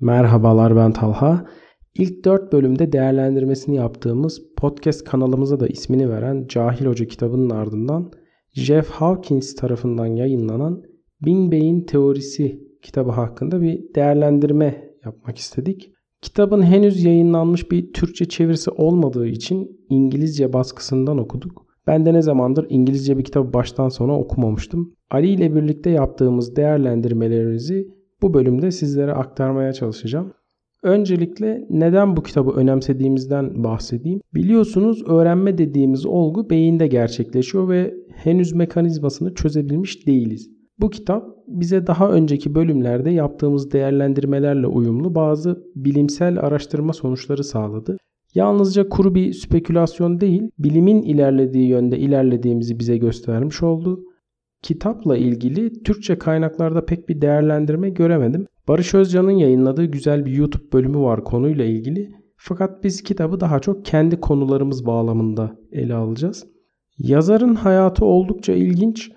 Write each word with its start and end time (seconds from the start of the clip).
Merhabalar 0.00 0.76
ben 0.76 0.92
Talha. 0.92 1.46
İlk 1.94 2.24
4 2.24 2.52
bölümde 2.52 2.92
değerlendirmesini 2.92 3.76
yaptığımız 3.76 4.42
podcast 4.56 5.04
kanalımıza 5.04 5.60
da 5.60 5.66
ismini 5.66 6.10
veren 6.10 6.46
Cahil 6.48 6.86
Hoca 6.86 7.04
kitabının 7.04 7.50
ardından 7.50 8.10
Jeff 8.52 8.90
Hawkins 8.90 9.54
tarafından 9.54 10.06
yayınlanan 10.06 10.82
Bin 11.24 11.50
Beyin 11.50 11.80
Teorisi 11.80 12.60
kitabı 12.82 13.10
hakkında 13.10 13.62
bir 13.62 13.94
değerlendirme 13.94 14.94
yapmak 15.04 15.38
istedik. 15.38 15.92
Kitabın 16.22 16.62
henüz 16.62 17.04
yayınlanmış 17.04 17.70
bir 17.70 17.92
Türkçe 17.92 18.24
çevirisi 18.24 18.70
olmadığı 18.70 19.26
için 19.26 19.86
İngilizce 19.88 20.52
baskısından 20.52 21.18
okuduk. 21.18 21.66
Ben 21.86 22.06
de 22.06 22.14
ne 22.14 22.22
zamandır 22.22 22.66
İngilizce 22.68 23.18
bir 23.18 23.24
kitabı 23.24 23.52
baştan 23.52 23.88
sona 23.88 24.18
okumamıştım. 24.18 24.94
Ali 25.10 25.28
ile 25.28 25.54
birlikte 25.54 25.90
yaptığımız 25.90 26.56
değerlendirmelerimizi 26.56 27.96
bu 28.26 28.34
bölümde 28.34 28.70
sizlere 28.70 29.12
aktarmaya 29.12 29.72
çalışacağım. 29.72 30.32
Öncelikle 30.82 31.66
neden 31.70 32.16
bu 32.16 32.22
kitabı 32.22 32.50
önemsediğimizden 32.50 33.64
bahsedeyim. 33.64 34.20
Biliyorsunuz 34.34 35.02
öğrenme 35.08 35.58
dediğimiz 35.58 36.06
olgu 36.06 36.50
beyinde 36.50 36.86
gerçekleşiyor 36.86 37.68
ve 37.68 37.94
henüz 38.14 38.52
mekanizmasını 38.52 39.34
çözebilmiş 39.34 40.06
değiliz. 40.06 40.50
Bu 40.78 40.90
kitap 40.90 41.24
bize 41.46 41.86
daha 41.86 42.10
önceki 42.10 42.54
bölümlerde 42.54 43.10
yaptığımız 43.10 43.72
değerlendirmelerle 43.72 44.66
uyumlu 44.66 45.14
bazı 45.14 45.64
bilimsel 45.76 46.40
araştırma 46.40 46.92
sonuçları 46.92 47.44
sağladı. 47.44 47.96
Yalnızca 48.34 48.88
kuru 48.88 49.14
bir 49.14 49.32
spekülasyon 49.32 50.20
değil, 50.20 50.42
bilimin 50.58 51.02
ilerlediği 51.02 51.68
yönde 51.68 51.98
ilerlediğimizi 51.98 52.78
bize 52.78 52.96
göstermiş 52.96 53.62
oldu. 53.62 54.00
Kitapla 54.66 55.16
ilgili 55.16 55.82
Türkçe 55.82 56.18
kaynaklarda 56.18 56.84
pek 56.84 57.08
bir 57.08 57.20
değerlendirme 57.20 57.90
göremedim. 57.90 58.46
Barış 58.68 58.94
Özcan'ın 58.94 59.30
yayınladığı 59.30 59.84
güzel 59.84 60.26
bir 60.26 60.32
YouTube 60.32 60.72
bölümü 60.72 60.98
var 60.98 61.24
konuyla 61.24 61.64
ilgili. 61.64 62.10
Fakat 62.36 62.84
biz 62.84 63.02
kitabı 63.02 63.40
daha 63.40 63.60
çok 63.60 63.84
kendi 63.84 64.20
konularımız 64.20 64.86
bağlamında 64.86 65.56
ele 65.72 65.94
alacağız. 65.94 66.46
Yazarın 66.98 67.54
hayatı 67.54 68.04
oldukça 68.04 68.52
ilginç. 68.52 69.12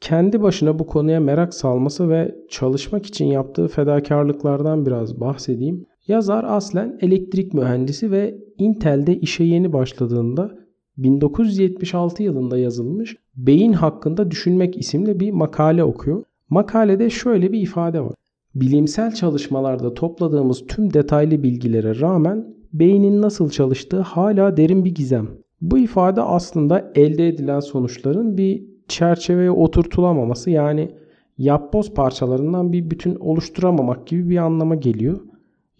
Kendi 0.00 0.42
başına 0.42 0.78
bu 0.78 0.86
konuya 0.86 1.20
merak 1.20 1.54
salması 1.54 2.08
ve 2.08 2.34
çalışmak 2.50 3.06
için 3.06 3.26
yaptığı 3.26 3.68
fedakarlıklardan 3.68 4.86
biraz 4.86 5.20
bahsedeyim. 5.20 5.86
Yazar 6.08 6.44
aslen 6.48 6.98
elektrik 7.00 7.54
mühendisi 7.54 8.10
ve 8.10 8.38
Intel'de 8.58 9.16
işe 9.16 9.44
yeni 9.44 9.72
başladığında 9.72 10.59
1976 11.02 12.22
yılında 12.22 12.58
yazılmış 12.58 13.16
Beyin 13.36 13.72
hakkında 13.72 14.30
düşünmek 14.30 14.76
isimli 14.76 15.20
bir 15.20 15.30
makale 15.30 15.84
okuyor. 15.84 16.24
Makalede 16.50 17.10
şöyle 17.10 17.52
bir 17.52 17.60
ifade 17.60 18.00
var. 18.00 18.14
Bilimsel 18.54 19.14
çalışmalarda 19.14 19.94
topladığımız 19.94 20.66
tüm 20.66 20.92
detaylı 20.92 21.42
bilgilere 21.42 22.00
rağmen 22.00 22.54
beynin 22.72 23.22
nasıl 23.22 23.50
çalıştığı 23.50 24.00
hala 24.00 24.56
derin 24.56 24.84
bir 24.84 24.94
gizem. 24.94 25.28
Bu 25.60 25.78
ifade 25.78 26.22
aslında 26.22 26.92
elde 26.94 27.28
edilen 27.28 27.60
sonuçların 27.60 28.38
bir 28.38 28.64
çerçeveye 28.88 29.50
oturtulamaması 29.50 30.50
yani 30.50 30.90
yapboz 31.38 31.94
parçalarından 31.94 32.72
bir 32.72 32.90
bütün 32.90 33.14
oluşturamamak 33.14 34.06
gibi 34.06 34.30
bir 34.30 34.36
anlama 34.36 34.74
geliyor. 34.74 35.20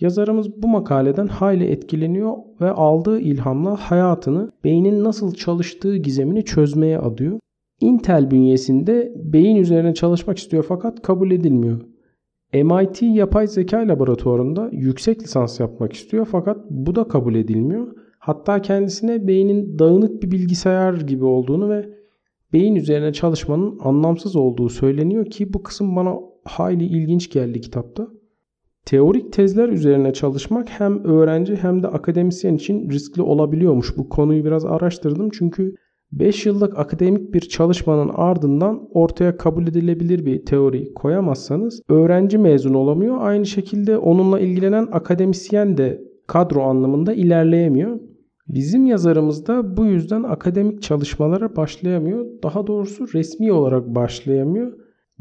Yazarımız 0.01 0.63
bu 0.63 0.69
makaleden 0.69 1.27
hayli 1.27 1.65
etkileniyor 1.65 2.37
ve 2.61 2.71
aldığı 2.71 3.21
ilhamla 3.21 3.77
hayatını 3.77 4.53
beynin 4.65 5.05
nasıl 5.05 5.35
çalıştığı 5.35 5.97
gizemini 5.97 6.45
çözmeye 6.45 6.99
adıyor. 6.99 7.39
Intel 7.81 8.31
bünyesinde 8.31 9.13
beyin 9.17 9.57
üzerine 9.57 9.95
çalışmak 9.95 10.39
istiyor 10.39 10.65
fakat 10.69 11.03
kabul 11.03 11.31
edilmiyor. 11.31 11.81
MIT 12.55 13.03
Yapay 13.03 13.47
Zeka 13.47 13.79
Laboratuvarı'nda 13.79 14.69
yüksek 14.73 15.23
lisans 15.23 15.61
yapmak 15.61 15.93
istiyor 15.93 16.29
fakat 16.31 16.71
bu 16.71 16.95
da 16.95 17.09
kabul 17.09 17.35
edilmiyor. 17.35 17.97
Hatta 18.19 18.63
kendisine 18.63 19.27
beynin 19.27 19.79
dağınık 19.79 20.23
bir 20.23 20.31
bilgisayar 20.31 20.95
gibi 20.95 21.25
olduğunu 21.25 21.71
ve 21.71 21.89
beyin 22.53 22.75
üzerine 22.75 23.13
çalışmanın 23.13 23.79
anlamsız 23.83 24.37
olduğu 24.37 24.69
söyleniyor 24.69 25.27
ki 25.27 25.53
bu 25.53 25.63
kısım 25.63 25.97
bana 25.97 26.15
hayli 26.45 26.85
ilginç 26.85 27.31
geldi 27.31 27.61
kitapta. 27.61 28.09
Teorik 28.87 29.33
tezler 29.33 29.69
üzerine 29.69 30.13
çalışmak 30.13 30.69
hem 30.69 31.05
öğrenci 31.05 31.57
hem 31.57 31.83
de 31.83 31.89
akademisyen 31.89 32.55
için 32.55 32.91
riskli 32.91 33.23
olabiliyormuş. 33.23 33.97
Bu 33.97 34.09
konuyu 34.09 34.45
biraz 34.45 34.65
araştırdım 34.65 35.31
çünkü 35.31 35.75
5 36.13 36.47
yıllık 36.47 36.79
akademik 36.79 37.35
bir 37.35 37.41
çalışmanın 37.41 38.11
ardından 38.15 38.89
ortaya 38.91 39.37
kabul 39.37 39.67
edilebilir 39.67 40.27
bir 40.27 40.45
teori 40.45 40.95
koyamazsanız 40.95 41.83
öğrenci 41.89 42.39
mezun 42.39 42.75
olamıyor. 42.75 43.17
Aynı 43.21 43.47
şekilde 43.47 43.99
onunla 43.99 44.41
ilgilenen 44.41 44.89
akademisyen 44.93 45.77
de 45.77 46.03
kadro 46.27 46.63
anlamında 46.63 47.13
ilerleyemiyor. 47.13 48.01
Bizim 48.49 48.87
yazarımız 48.87 49.47
da 49.47 49.77
bu 49.77 49.87
yüzden 49.87 50.23
akademik 50.23 50.83
çalışmalara 50.83 51.57
başlayamıyor. 51.57 52.27
Daha 52.43 52.67
doğrusu 52.67 53.07
resmi 53.15 53.53
olarak 53.53 53.95
başlayamıyor. 53.95 54.73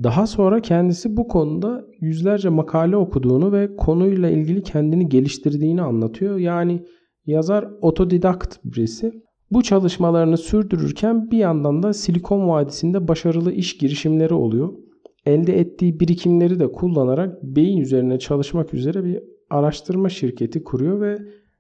Daha 0.04 0.28
sonra 0.28 0.62
kendisi 0.62 1.18
bu 1.18 1.28
konuda 1.28 1.86
yüzlerce 2.02 2.50
makale 2.50 2.98
okuduğunu 2.98 3.52
ve 3.52 3.76
konuyla 3.76 4.30
ilgili 4.30 4.64
kendini 4.64 5.10
geliştirdiğini 5.10 5.82
anlatıyor. 5.82 6.38
Yani 6.38 6.86
yazar 7.26 7.68
otodidakt 7.82 8.58
birisi. 8.64 9.12
Bu 9.52 9.62
çalışmalarını 9.62 10.38
sürdürürken 10.38 11.32
bir 11.32 11.38
yandan 11.38 11.84
da 11.84 11.94
Silikon 11.94 12.48
Vadisi'nde 12.48 13.08
başarılı 13.08 13.52
iş 13.52 13.78
girişimleri 13.78 14.34
oluyor. 14.34 14.74
Elde 15.26 15.60
ettiği 15.60 16.00
birikimleri 16.00 16.60
de 16.60 16.72
kullanarak 16.72 17.44
beyin 17.44 17.78
üzerine 17.78 18.20
çalışmak 18.20 18.74
üzere 18.74 19.04
bir 19.04 19.20
araştırma 19.50 20.10
şirketi 20.10 20.64
kuruyor 20.64 21.02
ve 21.02 21.18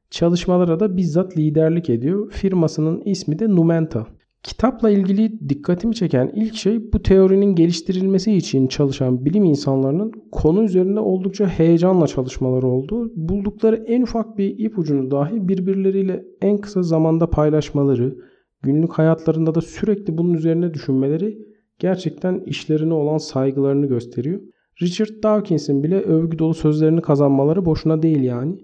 çalışmalara 0.09 0.79
da 0.79 0.97
bizzat 0.97 1.37
liderlik 1.37 1.89
ediyor. 1.89 2.31
Firmasının 2.31 3.01
ismi 3.05 3.39
de 3.39 3.49
Numenta. 3.49 4.07
Kitapla 4.43 4.89
ilgili 4.89 5.49
dikkatimi 5.49 5.95
çeken 5.95 6.31
ilk 6.35 6.55
şey 6.55 6.93
bu 6.93 7.01
teorinin 7.03 7.55
geliştirilmesi 7.55 8.33
için 8.33 8.67
çalışan 8.67 9.25
bilim 9.25 9.43
insanlarının 9.43 10.11
konu 10.31 10.63
üzerinde 10.63 10.99
oldukça 10.99 11.47
heyecanla 11.47 12.07
çalışmaları 12.07 12.67
oldu. 12.67 13.11
Buldukları 13.15 13.83
en 13.87 14.01
ufak 14.01 14.37
bir 14.37 14.59
ipucunu 14.59 15.11
dahi 15.11 15.47
birbirleriyle 15.47 16.25
en 16.41 16.57
kısa 16.57 16.83
zamanda 16.83 17.29
paylaşmaları, 17.29 18.17
günlük 18.61 18.93
hayatlarında 18.93 19.55
da 19.55 19.61
sürekli 19.61 20.17
bunun 20.17 20.33
üzerine 20.33 20.73
düşünmeleri 20.73 21.37
gerçekten 21.79 22.39
işlerine 22.39 22.93
olan 22.93 23.17
saygılarını 23.17 23.85
gösteriyor. 23.85 24.41
Richard 24.81 25.23
Dawkins'in 25.23 25.83
bile 25.83 26.01
övgü 26.01 26.39
dolu 26.39 26.53
sözlerini 26.53 27.01
kazanmaları 27.01 27.65
boşuna 27.65 28.01
değil 28.01 28.21
yani. 28.21 28.57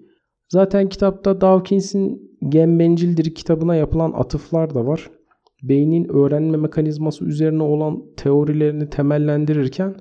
Zaten 0.50 0.90
kitapta 0.90 1.42
Dawkins'in 1.42 2.36
Gen 2.50 2.80
Bencildir 2.80 3.36
kitabına 3.36 3.76
yapılan 3.76 4.12
atıflar 4.12 4.76
da 4.76 4.86
var 4.86 5.10
beynin 5.70 6.10
öğrenme 6.14 6.58
mekanizması 6.58 7.26
üzerine 7.26 7.64
olan 7.64 8.04
teorilerini 8.18 8.90
temellendirirken 8.90 9.96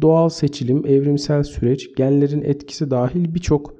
doğal 0.00 0.28
seçilim, 0.28 0.86
evrimsel 0.86 1.42
süreç, 1.42 1.96
genlerin 1.96 2.42
etkisi 2.42 2.90
dahil 2.90 3.34
birçok 3.34 3.74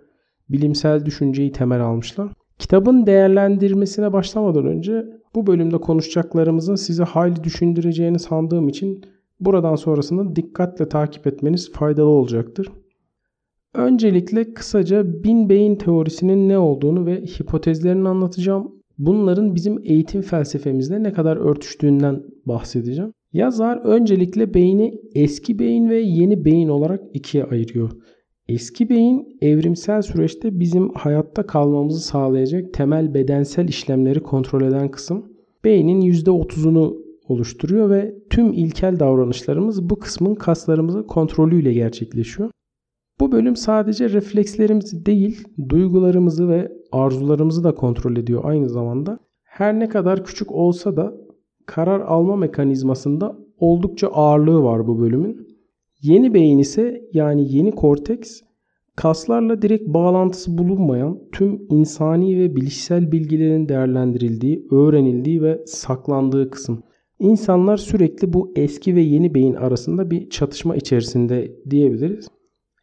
bilimsel 0.49 1.05
düşünceyi 1.05 1.53
temel 1.53 1.81
almışlar. 1.81 2.33
Kitabın 2.59 3.07
değerlendirmesine 3.07 4.13
başlamadan 4.13 4.67
önce 4.67 5.05
bu 5.35 5.47
bölümde 5.47 5.79
konuşacaklarımızın 5.79 6.75
sizi 6.75 7.03
hayli 7.03 7.45
düşündüreceğini 7.45 8.19
sandığım 8.19 8.69
için 8.69 9.05
buradan 9.41 9.77
sonrasını 9.77 10.37
dikkatle 10.37 10.89
takip 10.89 11.27
etmeniz 11.27 11.73
faydalı 11.73 12.09
olacaktır. 12.09 12.73
Öncelikle 13.75 14.55
kısaca 14.55 15.25
bin 15.25 15.49
beyin 15.49 15.77
teorisinin 15.77 16.49
ne 16.49 16.59
olduğunu 16.59 17.07
ve 17.07 17.21
hipotezlerini 17.21 18.09
anlatacağım. 18.09 18.80
Bunların 19.01 19.55
bizim 19.55 19.79
eğitim 19.85 20.23
felsefemizle 20.23 21.03
ne 21.03 21.13
kadar 21.13 21.37
örtüştüğünden 21.37 22.23
bahsedeceğim. 22.47 23.13
Yazar 23.33 23.77
öncelikle 23.77 24.55
beyni 24.55 24.95
eski 25.15 25.59
beyin 25.59 25.91
ve 25.91 26.01
yeni 26.01 26.45
beyin 26.45 26.69
olarak 26.69 27.01
ikiye 27.15 27.45
ayırıyor. 27.45 27.91
Eski 28.49 28.89
beyin 28.89 29.39
evrimsel 29.41 30.03
süreçte 30.03 30.61
bizim 30.61 30.95
hayatta 30.95 31.47
kalmamızı 31.47 32.01
sağlayacak 32.01 32.75
temel 32.75 33.15
bedensel 33.15 33.69
işlemleri 33.69 34.21
kontrol 34.21 34.63
eden 34.63 34.91
kısım. 34.91 35.33
Beynin 35.65 36.01
%30'unu 36.01 36.97
oluşturuyor 37.29 37.91
ve 37.91 38.15
tüm 38.31 38.53
ilkel 38.53 39.01
davranışlarımız 39.01 39.91
bu 39.91 39.99
kısmın 39.99 40.35
kaslarımızın 40.35 41.03
kontrolüyle 41.03 41.73
gerçekleşiyor. 41.73 42.51
Bu 43.21 43.33
bölüm 43.33 43.57
sadece 43.57 44.11
reflekslerimizi 44.11 45.07
değil, 45.07 45.49
duygularımızı 45.69 46.49
ve 46.49 46.73
arzularımızı 46.93 47.65
da 47.65 47.75
kontrol 47.75 48.17
ediyor 48.17 48.45
aynı 48.45 48.69
zamanda. 48.69 49.19
Her 49.45 49.81
ne 49.81 49.89
kadar 49.89 50.25
küçük 50.25 50.53
olsa 50.53 50.97
da 50.97 51.15
karar 51.67 52.01
alma 52.01 52.37
mekanizmasında 52.37 53.37
oldukça 53.59 54.09
ağırlığı 54.09 54.63
var 54.63 54.87
bu 54.87 55.01
bölümün. 55.01 55.49
Yeni 56.03 56.35
beyin 56.35 56.59
ise 56.59 57.03
yani 57.13 57.55
yeni 57.57 57.73
korteks 57.73 58.41
kaslarla 58.97 59.63
direkt 59.63 59.89
bağlantısı 59.89 60.59
bulunmayan 60.59 61.19
tüm 61.33 61.63
insani 61.71 62.39
ve 62.39 62.57
bilişsel 62.57 63.13
bilgilerin 63.13 63.69
değerlendirildiği, 63.69 64.67
öğrenildiği 64.71 65.43
ve 65.43 65.63
saklandığı 65.67 66.51
kısım. 66.51 66.83
İnsanlar 67.19 67.77
sürekli 67.77 68.33
bu 68.33 68.53
eski 68.57 68.95
ve 68.95 69.01
yeni 69.01 69.35
beyin 69.35 69.55
arasında 69.55 70.11
bir 70.11 70.31
çatışma 70.31 70.77
içerisinde 70.77 71.57
diyebiliriz. 71.71 72.29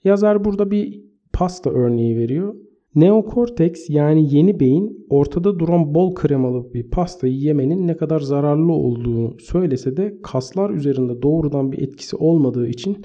Yazar 0.03 0.45
burada 0.45 0.71
bir 0.71 1.01
pasta 1.33 1.69
örneği 1.69 2.17
veriyor. 2.17 2.55
Neokorteks 2.95 3.89
yani 3.89 4.35
yeni 4.35 4.59
beyin 4.59 5.05
ortada 5.09 5.59
duran 5.59 5.95
bol 5.95 6.15
kremalı 6.15 6.73
bir 6.73 6.89
pastayı 6.89 7.33
yemenin 7.33 7.87
ne 7.87 7.97
kadar 7.97 8.19
zararlı 8.19 8.73
olduğunu 8.73 9.39
söylese 9.39 9.97
de 9.97 10.17
kaslar 10.23 10.69
üzerinde 10.69 11.21
doğrudan 11.21 11.71
bir 11.71 11.81
etkisi 11.81 12.15
olmadığı 12.15 12.67
için 12.67 13.01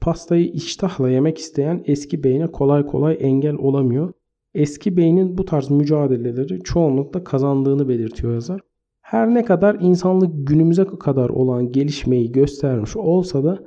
pastayı 0.00 0.46
iştahla 0.46 1.10
yemek 1.10 1.38
isteyen 1.38 1.82
eski 1.86 2.24
beyne 2.24 2.46
kolay 2.46 2.86
kolay 2.86 3.18
engel 3.20 3.54
olamıyor. 3.54 4.12
Eski 4.54 4.96
beynin 4.96 5.38
bu 5.38 5.44
tarz 5.44 5.70
mücadeleleri 5.70 6.60
çoğunlukla 6.62 7.24
kazandığını 7.24 7.88
belirtiyor 7.88 8.34
yazar. 8.34 8.60
Her 9.00 9.34
ne 9.34 9.44
kadar 9.44 9.76
insanlık 9.80 10.48
günümüze 10.48 10.84
kadar 10.84 11.28
olan 11.28 11.72
gelişmeyi 11.72 12.32
göstermiş 12.32 12.96
olsa 12.96 13.44
da 13.44 13.58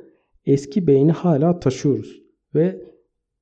eski 0.46 0.88
beyni 0.88 1.12
hala 1.12 1.60
taşıyoruz 1.60 2.25
ve 2.56 2.82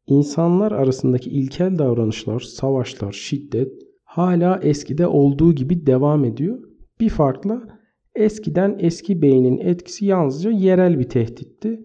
insanlar 0.08 0.72
arasındaki 0.72 1.30
ilkel 1.30 1.78
davranışlar, 1.78 2.40
savaşlar, 2.40 3.12
şiddet 3.12 3.72
hala 4.04 4.60
eskide 4.64 5.08
olduğu 5.08 5.54
gibi 5.54 5.88
devam 5.88 6.26
ediyor. 6.26 6.60
Bir 7.00 7.10
farkla 7.10 7.62
eskiden 8.16 8.76
eski 8.80 9.22
beynin 9.22 9.58
etkisi 9.58 10.06
yalnızca 10.06 10.52
yerel 10.52 11.00
bir 11.00 11.10
tehditti. 11.10 11.80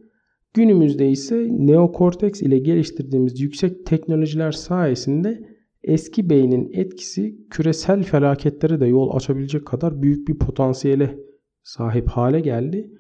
Günümüzde 0.55 1.11
ise 1.11 1.47
neokorteks 1.51 2.43
ile 2.43 2.59
geliştirdiğimiz 2.59 3.41
yüksek 3.41 3.87
teknolojiler 3.87 4.53
sayesinde 4.53 5.41
eski 5.83 6.31
beynin 6.31 6.71
etkisi 6.73 7.37
küresel 7.51 8.03
felaketlere 8.03 8.81
de 8.81 8.87
yol 8.87 9.17
açabilecek 9.17 9.67
kadar 9.67 10.03
büyük 10.03 10.29
bir 10.29 10.39
potansiyele 10.39 11.19
sahip 11.63 12.09
hale 12.09 12.41
geldi. 12.41 12.91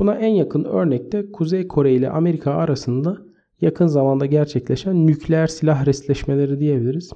Buna 0.00 0.14
en 0.14 0.34
yakın 0.34 0.64
örnek 0.64 1.12
de 1.12 1.30
Kuzey 1.32 1.68
Kore 1.68 1.94
ile 1.94 2.10
Amerika 2.10 2.52
arasında 2.52 3.25
yakın 3.60 3.86
zamanda 3.86 4.26
gerçekleşen 4.26 5.06
nükleer 5.06 5.46
silah 5.46 5.86
resleşmeleri 5.86 6.60
diyebiliriz. 6.60 7.12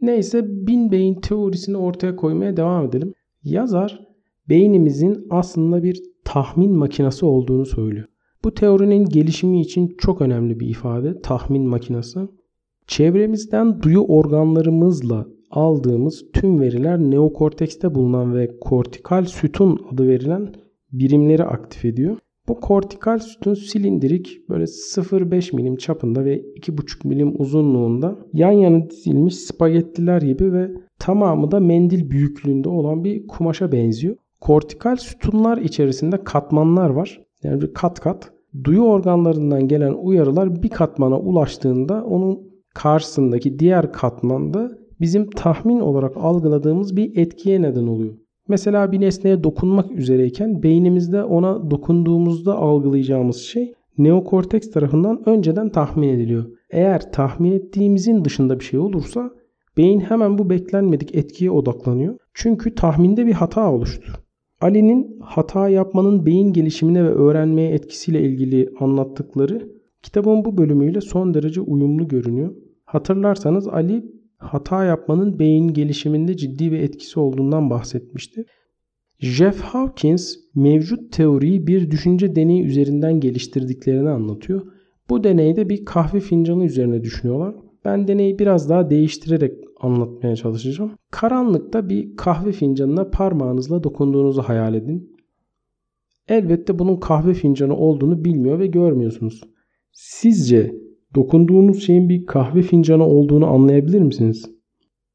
Neyse 0.00 0.44
bin 0.46 0.92
beyin 0.92 1.14
teorisini 1.14 1.76
ortaya 1.76 2.16
koymaya 2.16 2.56
devam 2.56 2.86
edelim. 2.86 3.14
Yazar 3.42 4.00
beynimizin 4.48 5.26
aslında 5.30 5.82
bir 5.82 6.02
tahmin 6.24 6.72
makinesi 6.72 7.26
olduğunu 7.26 7.66
söylüyor. 7.66 8.06
Bu 8.44 8.54
teorinin 8.54 9.04
gelişimi 9.04 9.60
için 9.60 9.96
çok 9.98 10.20
önemli 10.20 10.60
bir 10.60 10.68
ifade 10.68 11.20
tahmin 11.20 11.68
makinesi. 11.68 12.20
Çevremizden 12.86 13.82
duyu 13.82 14.00
organlarımızla 14.00 15.26
aldığımız 15.50 16.24
tüm 16.32 16.60
veriler 16.60 16.98
neokortekste 16.98 17.94
bulunan 17.94 18.34
ve 18.34 18.58
kortikal 18.60 19.24
sütun 19.24 19.80
adı 19.92 20.08
verilen 20.08 20.54
birimleri 20.92 21.44
aktif 21.44 21.84
ediyor. 21.84 22.16
Bu 22.48 22.60
kortikal 22.60 23.18
sütun 23.18 23.54
silindirik 23.54 24.48
böyle 24.48 24.64
0.5 24.64 25.56
milim 25.56 25.76
çapında 25.76 26.24
ve 26.24 26.40
2.5 26.40 27.08
milim 27.08 27.40
uzunluğunda 27.40 28.18
yan 28.32 28.52
yana 28.52 28.90
dizilmiş 28.90 29.34
spagettiler 29.36 30.22
gibi 30.22 30.52
ve 30.52 30.70
tamamı 30.98 31.50
da 31.50 31.60
mendil 31.60 32.10
büyüklüğünde 32.10 32.68
olan 32.68 33.04
bir 33.04 33.26
kumaşa 33.26 33.72
benziyor. 33.72 34.16
Kortikal 34.40 34.96
sütunlar 34.96 35.58
içerisinde 35.58 36.24
katmanlar 36.24 36.90
var. 36.90 37.20
Yani 37.42 37.60
bir 37.60 37.74
kat 37.74 38.00
kat. 38.00 38.32
Duyu 38.64 38.82
organlarından 38.82 39.68
gelen 39.68 39.92
uyarılar 39.92 40.62
bir 40.62 40.68
katmana 40.68 41.18
ulaştığında 41.18 42.04
onun 42.04 42.40
karşısındaki 42.74 43.58
diğer 43.58 43.92
katmanda 43.92 44.70
bizim 45.00 45.30
tahmin 45.30 45.80
olarak 45.80 46.16
algıladığımız 46.16 46.96
bir 46.96 47.16
etkiye 47.16 47.62
neden 47.62 47.86
oluyor. 47.86 48.14
Mesela 48.48 48.92
bir 48.92 49.00
nesneye 49.00 49.44
dokunmak 49.44 49.92
üzereyken 49.92 50.62
beynimizde 50.62 51.24
ona 51.24 51.70
dokunduğumuzda 51.70 52.54
algılayacağımız 52.54 53.36
şey 53.36 53.74
neokorteks 53.98 54.70
tarafından 54.70 55.28
önceden 55.28 55.68
tahmin 55.68 56.08
ediliyor. 56.08 56.44
Eğer 56.70 57.12
tahmin 57.12 57.52
ettiğimizin 57.52 58.24
dışında 58.24 58.60
bir 58.60 58.64
şey 58.64 58.80
olursa 58.80 59.30
beyin 59.76 60.00
hemen 60.00 60.38
bu 60.38 60.50
beklenmedik 60.50 61.14
etkiye 61.14 61.50
odaklanıyor. 61.50 62.16
Çünkü 62.34 62.74
tahminde 62.74 63.26
bir 63.26 63.32
hata 63.32 63.72
oluştu. 63.72 64.12
Ali'nin 64.60 65.18
hata 65.20 65.68
yapmanın 65.68 66.26
beyin 66.26 66.52
gelişimine 66.52 67.04
ve 67.04 67.08
öğrenmeye 67.08 67.70
etkisiyle 67.70 68.22
ilgili 68.22 68.68
anlattıkları 68.80 69.68
kitabın 70.02 70.44
bu 70.44 70.58
bölümüyle 70.58 71.00
son 71.00 71.34
derece 71.34 71.60
uyumlu 71.60 72.08
görünüyor. 72.08 72.54
Hatırlarsanız 72.84 73.68
Ali 73.68 74.17
hata 74.38 74.84
yapmanın 74.84 75.38
beyin 75.38 75.68
gelişiminde 75.68 76.36
ciddi 76.36 76.72
bir 76.72 76.78
etkisi 76.78 77.20
olduğundan 77.20 77.70
bahsetmişti. 77.70 78.44
Jeff 79.18 79.60
Hawkins 79.60 80.36
mevcut 80.54 81.12
teoriyi 81.12 81.66
bir 81.66 81.90
düşünce 81.90 82.36
deneyi 82.36 82.64
üzerinden 82.64 83.20
geliştirdiklerini 83.20 84.08
anlatıyor. 84.08 84.62
Bu 85.10 85.24
deneyde 85.24 85.68
bir 85.68 85.84
kahve 85.84 86.20
fincanı 86.20 86.64
üzerine 86.64 87.04
düşünüyorlar. 87.04 87.54
Ben 87.84 88.08
deneyi 88.08 88.38
biraz 88.38 88.68
daha 88.68 88.90
değiştirerek 88.90 89.52
anlatmaya 89.80 90.36
çalışacağım. 90.36 90.92
Karanlıkta 91.10 91.88
bir 91.88 92.16
kahve 92.16 92.52
fincanına 92.52 93.10
parmağınızla 93.10 93.82
dokunduğunuzu 93.82 94.42
hayal 94.42 94.74
edin. 94.74 95.16
Elbette 96.28 96.78
bunun 96.78 96.96
kahve 96.96 97.34
fincanı 97.34 97.76
olduğunu 97.76 98.24
bilmiyor 98.24 98.58
ve 98.58 98.66
görmüyorsunuz. 98.66 99.40
Sizce 99.92 100.74
dokunduğunuz 101.14 101.82
şeyin 101.82 102.08
bir 102.08 102.26
kahve 102.26 102.62
fincanı 102.62 103.06
olduğunu 103.06 103.46
anlayabilir 103.46 104.00
misiniz? 104.00 104.50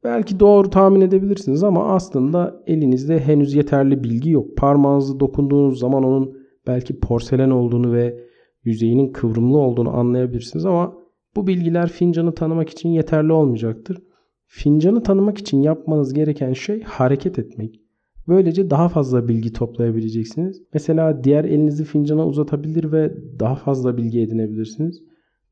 Belki 0.04 0.40
doğru 0.40 0.70
tahmin 0.70 1.02
edebilirsiniz 1.02 1.64
ama 1.64 1.86
aslında 1.86 2.64
elinizde 2.68 3.20
henüz 3.20 3.54
yeterli 3.54 4.04
bilgi 4.04 4.30
yok. 4.30 4.58
Parmağınızı 4.58 5.20
dokunduğunuz 5.20 5.80
zaman 5.80 6.04
onun 6.04 6.38
belki 6.68 7.00
porselen 7.00 7.50
olduğunu 7.50 7.94
ve 7.94 8.20
yüzeyinin 8.64 9.12
kıvrımlı 9.12 9.58
olduğunu 9.58 9.90
anlayabilirsiniz 9.90 10.66
ama 10.66 10.94
bu 11.36 11.48
bilgiler 11.48 11.90
fincanı 11.90 12.36
tanımak 12.36 12.70
için 12.70 12.90
yeterli 12.90 13.32
olmayacaktır. 13.32 13.98
Fincanı 14.46 15.04
tanımak 15.04 15.38
için 15.38 15.62
yapmanız 15.62 16.14
gereken 16.14 16.54
şey 16.54 16.84
hareket 16.84 17.40
etmek. 17.40 17.80
Böylece 18.28 18.70
daha 18.70 18.90
fazla 18.90 19.28
bilgi 19.28 19.54
toplayabileceksiniz. 19.54 20.62
Mesela 20.74 21.24
diğer 21.24 21.46
elinizi 21.46 21.84
fincana 21.84 22.28
uzatabilir 22.28 22.92
ve 22.92 23.14
daha 23.40 23.56
fazla 23.56 23.98
bilgi 23.98 24.22
edinebilirsiniz. 24.22 25.04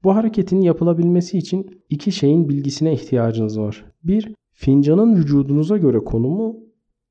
Bu 0.03 0.15
hareketin 0.15 0.61
yapılabilmesi 0.61 1.37
için 1.37 1.65
iki 1.89 2.11
şeyin 2.11 2.49
bilgisine 2.49 2.93
ihtiyacınız 2.93 3.59
var. 3.59 3.85
Bir, 4.03 4.33
fincanın 4.53 5.15
vücudunuza 5.15 5.77
göre 5.77 5.99
konumu. 5.99 6.59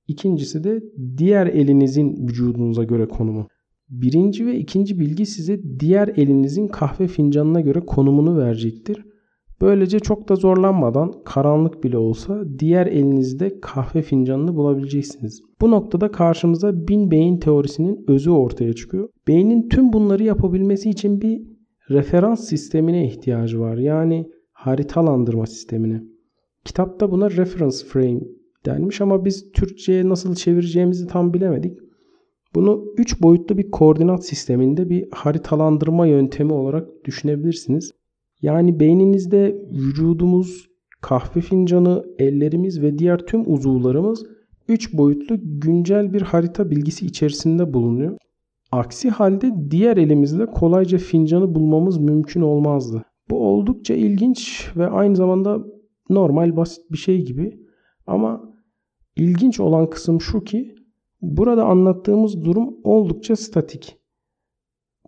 İkincisi 0.09 0.65
de 0.65 0.83
diğer 1.17 1.47
elinizin 1.47 2.29
vücudunuza 2.29 2.85
göre 2.85 3.09
konumu. 3.09 3.49
Birinci 3.89 4.47
ve 4.47 4.59
ikinci 4.59 5.01
bilgi 5.01 5.27
size 5.27 5.61
diğer 5.81 6.09
elinizin 6.09 6.69
kahve 6.69 7.07
fincanına 7.07 7.61
göre 7.61 7.81
konumunu 7.81 8.39
verecektir. 8.39 9.05
Böylece 9.61 9.99
çok 9.99 10.29
da 10.29 10.37
zorlanmadan 10.37 11.13
karanlık 11.25 11.85
bile 11.85 11.99
olsa 11.99 12.45
diğer 12.59 12.87
elinizde 12.87 13.61
kahve 13.61 14.03
fincanını 14.03 14.57
bulabileceksiniz. 14.57 15.43
Bu 15.61 15.71
noktada 15.71 16.11
karşımıza 16.11 16.89
bin 16.89 17.11
beyin 17.11 17.39
teorisinin 17.39 18.05
özü 18.09 18.31
ortaya 18.31 18.73
çıkıyor. 18.73 19.09
Beynin 19.29 19.69
tüm 19.69 19.93
bunları 19.93 20.25
yapabilmesi 20.25 20.91
için 20.91 21.21
bir 21.21 21.43
referans 21.91 22.49
sistemine 22.49 23.07
ihtiyacı 23.07 23.61
var. 23.61 23.77
Yani 23.77 24.31
haritalandırma 24.53 25.47
sistemine. 25.47 26.03
Kitapta 26.65 27.11
buna 27.11 27.31
reference 27.31 27.77
frame 27.77 28.21
denmiş 28.67 29.01
ama 29.01 29.25
biz 29.25 29.53
Türkçe'ye 29.53 30.09
nasıl 30.09 30.35
çevireceğimizi 30.35 31.07
tam 31.07 31.35
bilemedik. 31.35 31.79
Bunu 32.55 32.85
3 32.99 33.23
boyutlu 33.23 33.59
bir 33.59 33.71
koordinat 33.71 34.27
sisteminde 34.27 34.89
bir 34.89 35.09
haritalandırma 35.13 36.07
yöntemi 36.07 36.53
olarak 36.53 36.89
düşünebilirsiniz. 37.05 37.93
Yani 38.43 38.81
beyninizde 38.81 39.63
vücudumuz, 39.73 40.69
kahve 41.01 41.41
fincanı, 41.41 42.05
ellerimiz 42.19 42.83
ve 42.83 42.99
diğer 42.99 43.19
tüm 43.19 43.53
uzuvlarımız 43.53 44.27
3 44.69 44.93
boyutlu 44.93 45.37
güncel 45.43 46.13
bir 46.13 46.23
harita 46.23 46.71
bilgisi 46.71 47.07
içerisinde 47.07 47.75
bulunuyor. 47.75 48.17
Aksi 48.73 49.11
halde 49.11 49.53
diğer 49.71 49.97
elimizle 49.97 50.47
kolayca 50.47 50.99
fincanı 50.99 51.55
bulmamız 51.55 51.99
mümkün 51.99 52.41
olmazdı. 52.41 53.05
Bu 53.31 53.49
oldukça 53.49 53.95
ilginç 53.95 54.71
ve 54.77 54.87
aynı 54.89 55.17
zamanda 55.17 55.59
normal 56.11 56.57
basit 56.57 56.93
bir 56.93 56.99
şey 56.99 57.25
gibi. 57.25 57.61
Ama 58.07 58.55
ilginç 59.17 59.61
olan 59.61 59.91
kısım 59.91 60.21
şu 60.21 60.45
ki 60.45 60.75
burada 61.23 61.65
anlattığımız 61.65 62.45
durum 62.45 62.75
oldukça 62.85 63.37
statik. 63.37 63.97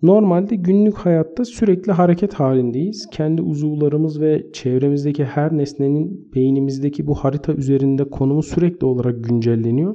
Normalde 0.02 0.56
günlük 0.56 0.96
hayatta 0.96 1.44
sürekli 1.44 1.92
hareket 1.92 2.34
halindeyiz. 2.34 3.08
Kendi 3.12 3.42
uzuvlarımız 3.42 4.20
ve 4.20 4.52
çevremizdeki 4.52 5.24
her 5.24 5.56
nesnenin 5.56 6.32
beynimizdeki 6.34 7.06
bu 7.06 7.14
harita 7.14 7.52
üzerinde 7.52 8.10
konumu 8.10 8.42
sürekli 8.42 8.86
olarak 8.86 9.24
güncelleniyor. 9.24 9.94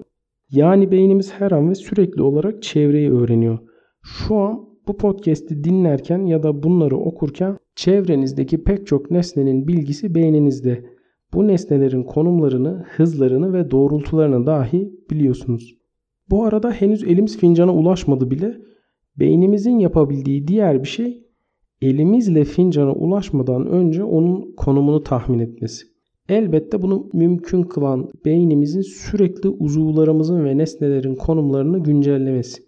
Yani 0.52 0.92
beynimiz 0.92 1.34
her 1.34 1.52
an 1.52 1.70
ve 1.70 1.76
sürekli 1.76 2.22
olarak 2.22 2.64
çevreyi 2.64 3.12
öğreniyor. 3.12 3.60
Şu 4.04 4.36
an 4.36 4.70
bu 4.88 4.98
podcast'i 4.98 5.64
dinlerken 5.64 6.26
ya 6.26 6.44
da 6.44 6.64
bunları 6.64 6.98
okurken 6.98 7.58
çevrenizdeki 7.76 8.64
pek 8.64 8.88
çok 8.88 9.12
nesnenin 9.12 9.68
bilgisi 9.68 10.16
beyninizde. 10.16 10.86
Bu 11.34 11.48
nesnelerin 11.48 12.04
konumlarını, 12.04 12.84
hızlarını 12.96 13.54
ve 13.54 13.72
doğrultularını 13.72 14.46
dahi 14.46 14.92
biliyorsunuz. 15.12 15.78
Bu 16.30 16.44
arada 16.44 16.72
henüz 16.72 17.04
elimiz 17.04 17.38
fincana 17.38 17.74
ulaşmadı 17.74 18.32
bile. 18.32 18.58
Beynimizin 19.20 19.80
yapabildiği 19.80 20.48
diğer 20.48 20.84
bir 20.84 20.88
şey 20.88 21.24
elimizle 21.82 22.44
fincana 22.44 22.94
ulaşmadan 22.94 23.68
önce 23.68 24.04
onun 24.04 24.56
konumunu 24.56 25.04
tahmin 25.04 25.40
etmesi. 25.40 25.97
Elbette 26.30 26.82
bunu 26.82 27.10
mümkün 27.14 27.64
kılan 27.64 28.12
beynimizin 28.26 28.82
sürekli 28.82 29.50
uzuvlarımızın 29.50 30.46
ve 30.46 30.58
nesnelerin 30.58 31.16
konumlarını 31.16 31.84
güncellemesi. 31.84 32.64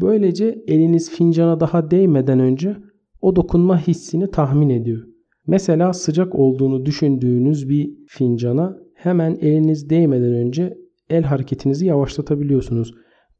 Böylece 0.00 0.64
eliniz 0.66 1.10
fincana 1.10 1.60
daha 1.60 1.90
değmeden 1.90 2.40
önce 2.40 2.76
o 3.20 3.36
dokunma 3.36 3.86
hissini 3.86 4.30
tahmin 4.30 4.70
ediyor. 4.70 5.02
Mesela 5.46 5.92
sıcak 5.92 6.34
olduğunu 6.34 6.86
düşündüğünüz 6.86 7.68
bir 7.68 7.90
fincana 8.08 8.76
hemen 8.94 9.38
eliniz 9.40 9.90
değmeden 9.90 10.34
önce 10.34 10.78
el 11.10 11.22
hareketinizi 11.22 11.86
yavaşlatabiliyorsunuz. 11.86 12.94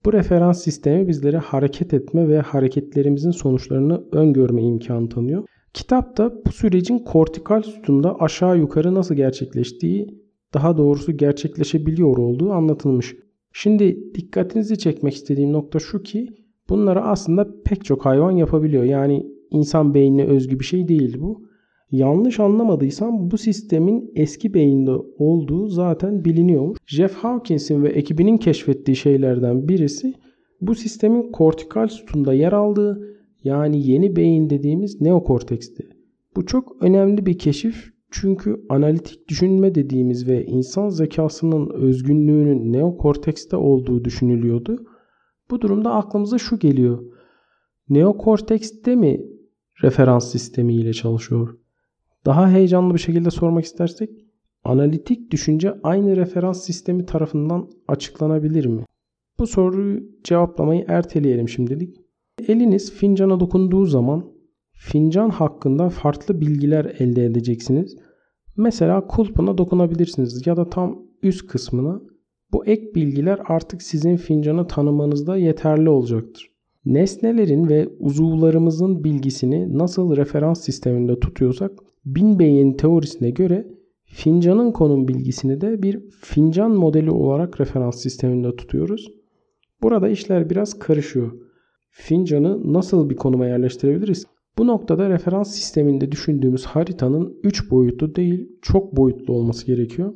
Bu 0.05 0.12
referans 0.12 0.64
sistemi 0.64 1.09
bizlere 1.09 1.38
hareket 1.38 1.95
etme 1.95 2.29
ve 2.29 2.41
hareketlerimizin 2.41 3.31
sonuçlarını 3.31 4.05
öngörme 4.12 4.62
imkanı 4.62 5.09
tanıyor. 5.09 5.45
Kitapta 5.75 6.33
bu 6.47 6.52
sürecin 6.52 6.99
kortikal 6.99 7.62
sütunda 7.62 8.21
aşağı 8.21 8.59
yukarı 8.59 8.95
nasıl 8.95 9.14
gerçekleştiği, 9.14 10.25
daha 10.54 10.76
doğrusu 10.76 11.16
gerçekleşebiliyor 11.16 12.16
olduğu 12.16 12.52
anlatılmış. 12.52 13.16
Şimdi 13.52 14.14
dikkatinizi 14.14 14.78
çekmek 14.78 15.14
istediğim 15.14 15.52
nokta 15.52 15.78
şu 15.78 16.02
ki 16.02 16.28
bunları 16.69 17.02
aslında 17.02 17.49
pek 17.64 17.85
çok 17.85 18.04
hayvan 18.04 18.31
yapabiliyor. 18.31 18.85
Yani 18.85 19.26
insan 19.50 19.95
beynine 19.95 20.25
özgü 20.25 20.61
bir 20.61 20.64
şey 20.64 20.88
değil 20.88 21.16
bu. 21.21 21.49
Yanlış 21.90 22.40
anlamadıysam 22.40 23.31
bu 23.31 23.38
sistemin 23.38 24.12
eski 24.14 24.54
beyinde 24.54 24.93
olduğu 25.19 25.69
zaten 25.69 26.25
biliniyormuş. 26.25 26.78
Jeff 26.87 27.14
Hawkins'in 27.14 27.83
ve 27.83 27.88
ekibinin 27.88 28.37
keşfettiği 28.37 28.97
şeylerden 28.97 29.69
birisi 29.69 30.14
bu 30.61 30.75
sistemin 30.75 31.33
kortikal 31.33 31.88
sütunda 31.88 32.35
yer 32.35 32.52
aldığı 32.52 33.14
yani 33.45 33.87
yeni 33.87 34.17
beyin 34.17 34.51
dediğimiz 34.51 35.01
neokorteksti. 35.01 35.89
Bu 36.37 36.47
çok 36.47 36.77
önemli 36.83 37.27
bir 37.27 37.39
keşif 37.39 37.95
çünkü 38.11 38.65
analitik 38.69 39.29
düşünme 39.29 39.75
dediğimiz 39.75 40.29
ve 40.29 40.47
insan 40.47 40.89
zekasının 40.89 41.71
özgünlüğünün 41.71 42.73
neokortekste 42.73 43.57
olduğu 43.57 44.05
düşünülüyordu. 44.05 44.87
Bu 45.51 45.61
durumda 45.61 45.95
aklımıza 45.95 46.39
şu 46.39 46.59
geliyor. 46.59 47.05
Neokortekste 47.89 48.97
mi 48.97 49.21
referans 49.83 50.33
sistemi 50.33 50.75
ile 50.75 50.93
çalışıyor? 50.93 51.59
Daha 52.27 52.51
heyecanlı 52.51 52.95
bir 52.95 52.99
şekilde 52.99 53.31
sormak 53.31 53.65
istersek 53.65 54.11
analitik 54.65 55.31
düşünce 55.31 55.75
aynı 55.83 56.17
referans 56.17 56.65
sistemi 56.65 57.07
tarafından 57.07 57.71
açıklanabilir 57.89 58.67
mi? 58.67 58.85
Bu 59.39 59.47
soruyu 59.47 60.03
cevaplamayı 60.25 60.85
erteleyelim 60.89 61.49
şimdilik. 61.49 62.03
Eliniz 62.49 62.93
fincana 62.93 63.41
dokunduğu 63.41 63.85
zaman 63.85 64.25
fincan 64.73 65.31
hakkında 65.31 65.88
farklı 65.88 66.41
bilgiler 66.41 66.85
elde 66.99 67.25
edeceksiniz. 67.25 67.97
Mesela 68.57 69.07
kulpuna 69.07 69.59
dokunabilirsiniz 69.59 70.47
ya 70.47 70.57
da 70.57 70.71
tam 70.71 71.03
üst 71.23 71.47
kısmına. 71.47 72.03
Bu 72.53 72.67
ek 72.67 72.95
bilgiler 72.95 73.41
artık 73.45 73.83
sizin 73.83 74.17
fincanı 74.17 74.67
tanımanızda 74.67 75.37
yeterli 75.37 75.88
olacaktır. 75.88 76.50
Nesnelerin 76.85 77.69
ve 77.69 77.88
uzuvlarımızın 77.99 79.05
bilgisini 79.05 79.79
nasıl 79.79 80.17
referans 80.17 80.64
sisteminde 80.64 81.21
tutuyorsak 81.21 81.73
Bin 82.05 82.38
Bey'in 82.38 82.73
teorisine 82.73 83.31
göre 83.31 83.67
fincanın 84.05 84.73
konum 84.73 85.09
bilgisini 85.09 85.61
de 85.61 85.83
bir 85.83 86.00
fincan 86.11 86.71
modeli 86.71 87.11
olarak 87.11 87.61
referans 87.61 88.03
sisteminde 88.03 88.57
tutuyoruz. 88.57 89.09
Burada 89.83 90.09
işler 90.09 90.50
biraz 90.50 90.79
karışıyor. 90.79 91.44
Fincanı 91.97 92.73
nasıl 92.73 93.11
bir 93.11 93.17
konuma 93.17 93.47
yerleştirebiliriz? 93.47 94.27
Bu 94.59 94.67
noktada 94.67 95.11
referans 95.11 95.55
sisteminde 95.55 96.13
düşündüğümüz 96.13 96.65
haritanın 96.67 97.37
3 97.43 97.71
boyutlu 97.71 98.15
değil 98.15 98.49
çok 98.63 98.97
boyutlu 98.97 99.35
olması 99.35 99.67
gerekiyor. 99.67 100.15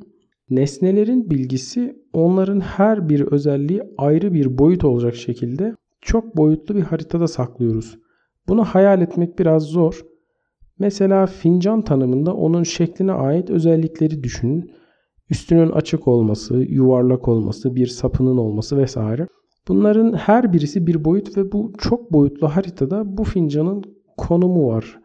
Nesnelerin 0.51 1.31
bilgisi 1.31 1.97
onların 2.13 2.61
her 2.61 3.09
bir 3.09 3.21
özelliği 3.21 3.83
ayrı 3.99 4.35
bir 4.35 4.59
boyut 4.59 4.85
olacak 4.85 5.15
şekilde 5.15 5.75
çok 6.01 6.37
boyutlu 6.37 6.77
bir 6.77 6.83
haritada 6.83 7.29
saklıyoruz. 7.29 7.99
Bunu 8.49 8.65
hayal 8.65 9.03
etmek 9.03 9.39
biraz 9.39 9.63
zor. 9.63 10.05
Mesela 10.79 11.27
fincan 11.27 11.83
tanımında 11.83 12.35
onun 12.35 12.63
şekline 12.63 13.13
ait 13.13 13.51
özellikleri 13.51 14.23
düşünün. 14.23 14.71
Üstünün 15.31 15.71
açık 15.71 16.09
olması, 16.09 16.57
yuvarlak 16.57 17.29
olması, 17.29 17.75
bir 17.75 17.87
sapının 17.87 18.37
olması 18.37 18.77
vesaire. 18.77 19.29
Bunların 19.69 20.12
her 20.12 20.53
birisi 20.53 20.87
bir 20.87 21.05
boyut 21.05 21.37
ve 21.37 21.53
bu 21.53 21.73
çok 21.79 22.12
boyutlu 22.12 22.49
haritada 22.49 23.17
bu 23.19 23.25
fincanın 23.25 23.85
konumu 24.17 24.69
var. 24.69 25.00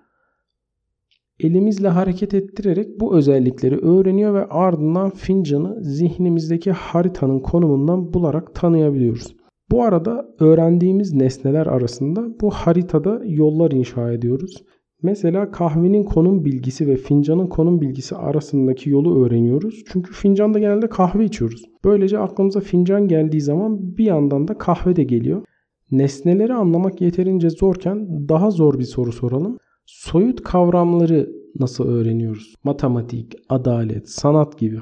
Elimizle 1.39 1.87
hareket 1.87 2.33
ettirerek 2.33 2.99
bu 2.99 3.17
özellikleri 3.17 3.77
öğreniyor 3.77 4.33
ve 4.33 4.45
ardından 4.45 5.09
fincanı 5.09 5.83
zihnimizdeki 5.83 6.71
haritanın 6.71 7.39
konumundan 7.39 8.13
bularak 8.13 8.55
tanıyabiliyoruz. 8.55 9.35
Bu 9.71 9.83
arada 9.83 10.35
öğrendiğimiz 10.39 11.13
nesneler 11.13 11.65
arasında 11.65 12.39
bu 12.41 12.49
haritada 12.49 13.21
yollar 13.25 13.71
inşa 13.71 14.11
ediyoruz. 14.11 14.63
Mesela 15.03 15.51
kahvenin 15.51 16.03
konum 16.03 16.45
bilgisi 16.45 16.87
ve 16.87 16.95
fincanın 16.95 17.47
konum 17.47 17.81
bilgisi 17.81 18.15
arasındaki 18.15 18.89
yolu 18.89 19.25
öğreniyoruz. 19.25 19.83
Çünkü 19.87 20.13
fincanda 20.13 20.59
genelde 20.59 20.89
kahve 20.89 21.25
içiyoruz. 21.25 21.65
Böylece 21.85 22.19
aklımıza 22.19 22.59
fincan 22.59 23.07
geldiği 23.07 23.41
zaman 23.41 23.97
bir 23.97 24.05
yandan 24.05 24.47
da 24.47 24.57
kahve 24.57 24.95
de 24.95 25.03
geliyor. 25.03 25.43
Nesneleri 25.91 26.53
anlamak 26.53 27.01
yeterince 27.01 27.49
zorken 27.49 28.29
daha 28.29 28.51
zor 28.51 28.79
bir 28.79 28.83
soru 28.83 29.11
soralım. 29.11 29.57
Soyut 29.85 30.43
kavramları 30.43 31.29
nasıl 31.59 31.87
öğreniyoruz? 31.87 32.55
Matematik, 32.63 33.35
adalet, 33.49 34.09
sanat 34.09 34.59
gibi. 34.59 34.79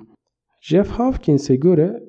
Jeff 0.62 0.90
Hawkins'e 0.90 1.56
göre 1.56 2.04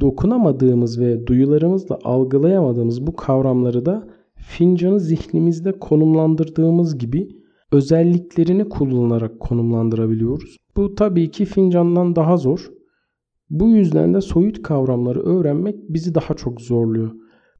dokunamadığımız 0.00 1.00
ve 1.00 1.26
duyularımızla 1.26 1.98
algılayamadığımız 2.04 3.06
bu 3.06 3.16
kavramları 3.16 3.86
da 3.86 4.08
fincanı 4.36 5.00
zihnimizde 5.00 5.72
konumlandırdığımız 5.72 6.98
gibi 6.98 7.39
özelliklerini 7.72 8.68
kullanarak 8.68 9.40
konumlandırabiliyoruz. 9.40 10.56
Bu 10.76 10.94
tabii 10.94 11.30
ki 11.30 11.44
fincandan 11.44 12.16
daha 12.16 12.36
zor. 12.36 12.70
Bu 13.50 13.68
yüzden 13.68 14.14
de 14.14 14.20
soyut 14.20 14.62
kavramları 14.62 15.20
öğrenmek 15.20 15.76
bizi 15.88 16.14
daha 16.14 16.34
çok 16.34 16.60
zorluyor. 16.60 17.10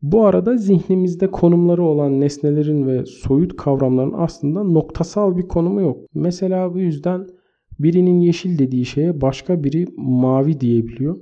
Bu 0.03 0.25
arada 0.25 0.57
zihnimizde 0.57 1.31
konumları 1.31 1.83
olan 1.83 2.21
nesnelerin 2.21 2.87
ve 2.87 3.07
soyut 3.07 3.57
kavramların 3.57 4.15
aslında 4.17 4.65
noktasal 4.65 5.37
bir 5.37 5.49
konumu 5.49 5.81
yok. 5.81 5.99
Mesela 6.15 6.75
bu 6.75 6.79
yüzden 6.79 7.27
birinin 7.79 8.21
yeşil 8.21 8.59
dediği 8.59 8.85
şeye 8.85 9.21
başka 9.21 9.65
biri 9.65 9.87
mavi 9.97 10.61
diyebiliyor. 10.61 11.17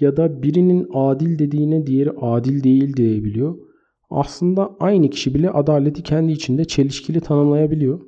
Ya 0.00 0.16
da 0.16 0.42
birinin 0.42 0.86
adil 0.94 1.38
dediğine 1.38 1.86
diğeri 1.86 2.10
adil 2.10 2.64
değil 2.64 2.96
diyebiliyor. 2.96 3.58
Aslında 4.10 4.76
aynı 4.80 5.10
kişi 5.10 5.34
bile 5.34 5.50
adaleti 5.50 6.02
kendi 6.02 6.32
içinde 6.32 6.64
çelişkili 6.64 7.20
tanımlayabiliyor. 7.20 8.00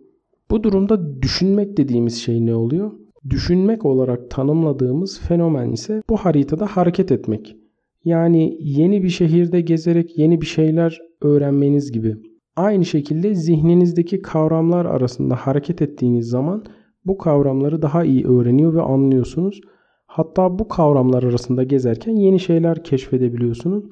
Bu 0.51 0.63
durumda 0.63 1.23
düşünmek 1.23 1.77
dediğimiz 1.77 2.23
şey 2.23 2.47
ne 2.47 2.55
oluyor? 2.55 2.93
Düşünmek 3.31 3.85
olarak 3.85 4.31
tanımladığımız 4.31 5.21
fenomen 5.21 5.71
ise 5.71 6.03
bu 6.11 6.17
haritada 6.17 6.67
hareket 6.67 7.13
etmek. 7.13 7.57
Yani 8.05 8.57
yeni 8.61 9.03
bir 9.03 9.09
şehirde 9.09 9.61
gezerek 9.61 10.19
yeni 10.19 10.41
bir 10.41 10.47
şeyler 10.47 10.99
öğrenmeniz 11.23 11.93
gibi. 11.93 12.17
Aynı 12.57 12.85
şekilde 12.85 13.35
zihninizdeki 13.35 14.23
kavramlar 14.23 14.85
arasında 14.85 15.35
hareket 15.35 15.83
ettiğiniz 15.83 16.29
zaman 16.29 16.65
bu 17.05 17.19
kavramları 17.19 17.83
daha 17.83 18.05
iyi 18.05 18.27
öğreniyor 18.27 18.75
ve 18.75 18.83
anlıyorsunuz. 18.83 19.61
Hatta 20.07 20.59
bu 20.59 20.69
kavramlar 20.69 21.23
arasında 21.23 21.65
gezerken 21.65 22.17
yeni 22.17 22.41
şeyler 22.41 22.85
keşfedebiliyorsunuz. 22.85 23.85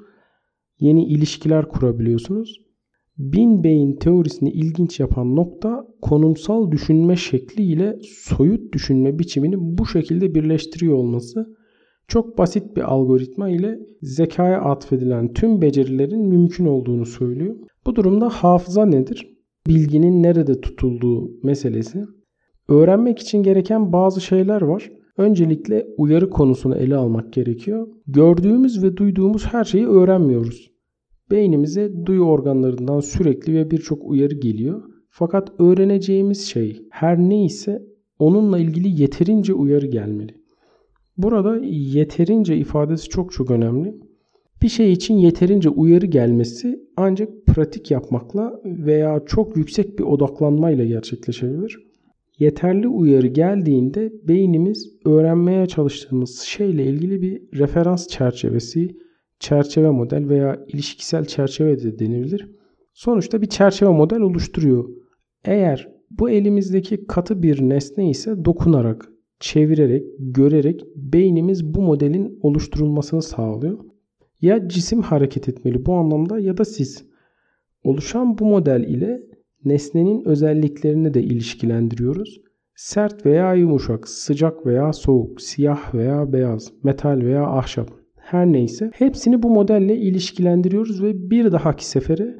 Yeni 0.80 1.04
ilişkiler 1.04 1.68
kurabiliyorsunuz. 1.68 2.63
Bin 3.18 3.64
beyin 3.64 3.97
teorisini 3.97 4.50
ilginç 4.50 5.00
yapan 5.00 5.37
nokta 5.37 5.87
konumsal 6.02 6.71
düşünme 6.71 7.16
şekli 7.16 7.62
ile 7.62 7.99
soyut 8.02 8.73
düşünme 8.73 9.18
biçimini 9.18 9.54
bu 9.59 9.87
şekilde 9.87 10.35
birleştiriyor 10.35 10.94
olması. 10.94 11.54
Çok 12.09 12.38
basit 12.38 12.76
bir 12.76 12.83
algoritma 12.83 13.49
ile 13.49 13.78
zekaya 14.02 14.61
atfedilen 14.61 15.33
tüm 15.33 15.62
becerilerin 15.62 16.28
mümkün 16.28 16.66
olduğunu 16.66 17.06
söylüyor. 17.06 17.56
Bu 17.87 17.97
durumda 17.97 18.28
hafıza 18.28 18.87
nedir? 18.87 19.30
Bilginin 19.66 20.23
nerede 20.23 20.61
tutulduğu 20.61 21.30
meselesi. 21.42 22.04
Öğrenmek 22.68 23.18
için 23.18 23.42
gereken 23.42 23.92
bazı 23.92 24.21
şeyler 24.21 24.62
var. 24.62 24.90
Öncelikle 25.16 25.87
uyarı 25.97 26.30
konusunu 26.30 26.76
ele 26.76 26.97
almak 26.97 27.33
gerekiyor. 27.33 27.88
Gördüğümüz 28.06 28.83
ve 28.83 28.97
duyduğumuz 28.97 29.47
her 29.47 29.64
şeyi 29.64 29.87
öğrenmiyoruz. 29.87 30.74
Beynimize 31.31 32.07
duyu 32.07 32.23
organlarından 32.23 33.00
sürekli 33.00 33.54
ve 33.54 33.71
birçok 33.71 34.04
uyarı 34.04 34.35
geliyor. 34.35 34.83
Fakat 35.11 35.52
öğreneceğimiz 35.61 36.47
şey 36.47 36.83
her 36.90 37.19
neyse 37.19 37.83
onunla 38.19 38.59
ilgili 38.59 39.02
yeterince 39.02 39.54
uyarı 39.54 39.87
gelmeli. 39.87 40.35
Burada 41.16 41.57
yeterince 41.66 42.57
ifadesi 42.57 43.09
çok 43.09 43.33
çok 43.33 43.50
önemli. 43.50 43.95
Bir 44.62 44.69
şey 44.69 44.93
için 44.93 45.14
yeterince 45.14 45.69
uyarı 45.69 46.07
gelmesi 46.07 46.81
ancak 46.97 47.47
pratik 47.47 47.90
yapmakla 47.90 48.61
veya 48.64 49.23
çok 49.26 49.57
yüksek 49.57 49.99
bir 49.99 50.04
odaklanmayla 50.04 50.85
gerçekleşebilir. 50.85 51.78
Yeterli 52.38 52.88
uyarı 52.88 53.26
geldiğinde 53.26 54.12
beynimiz 54.28 54.97
öğrenmeye 55.04 55.66
çalıştığımız 55.66 56.40
şeyle 56.40 56.85
ilgili 56.85 57.23
bir 57.23 57.59
referans 57.59 58.09
çerçevesi, 58.09 58.97
çerçeve 59.44 59.90
model 59.90 60.28
veya 60.28 60.64
ilişkisel 60.68 61.24
çerçeve 61.24 61.82
de 61.82 61.98
denilebilir. 61.98 62.50
Sonuçta 62.92 63.42
bir 63.42 63.46
çerçeve 63.46 63.90
model 63.90 64.20
oluşturuyor. 64.20 64.88
Eğer 65.44 65.88
bu 66.10 66.30
elimizdeki 66.30 67.06
katı 67.06 67.42
bir 67.42 67.60
nesne 67.60 68.10
ise 68.10 68.44
dokunarak, 68.44 69.08
çevirerek, 69.40 70.04
görerek 70.18 70.84
beynimiz 70.96 71.74
bu 71.74 71.82
modelin 71.82 72.38
oluşturulmasını 72.42 73.22
sağlıyor. 73.22 73.78
Ya 74.40 74.68
cisim 74.68 75.02
hareket 75.02 75.48
etmeli 75.48 75.86
bu 75.86 75.94
anlamda 75.94 76.38
ya 76.38 76.56
da 76.56 76.64
siz. 76.64 77.04
Oluşan 77.84 78.38
bu 78.38 78.44
model 78.44 78.82
ile 78.82 79.22
nesnenin 79.64 80.24
özelliklerini 80.24 81.14
de 81.14 81.22
ilişkilendiriyoruz. 81.22 82.40
Sert 82.74 83.26
veya 83.26 83.54
yumuşak, 83.54 84.08
sıcak 84.08 84.66
veya 84.66 84.92
soğuk, 84.92 85.40
siyah 85.40 85.94
veya 85.94 86.32
beyaz, 86.32 86.72
metal 86.82 87.20
veya 87.20 87.46
ahşap 87.46 88.03
her 88.25 88.52
neyse 88.52 88.90
hepsini 88.95 89.43
bu 89.43 89.50
modelle 89.50 89.97
ilişkilendiriyoruz 89.97 91.02
ve 91.02 91.31
bir 91.31 91.52
dahaki 91.52 91.87
sefere 91.87 92.37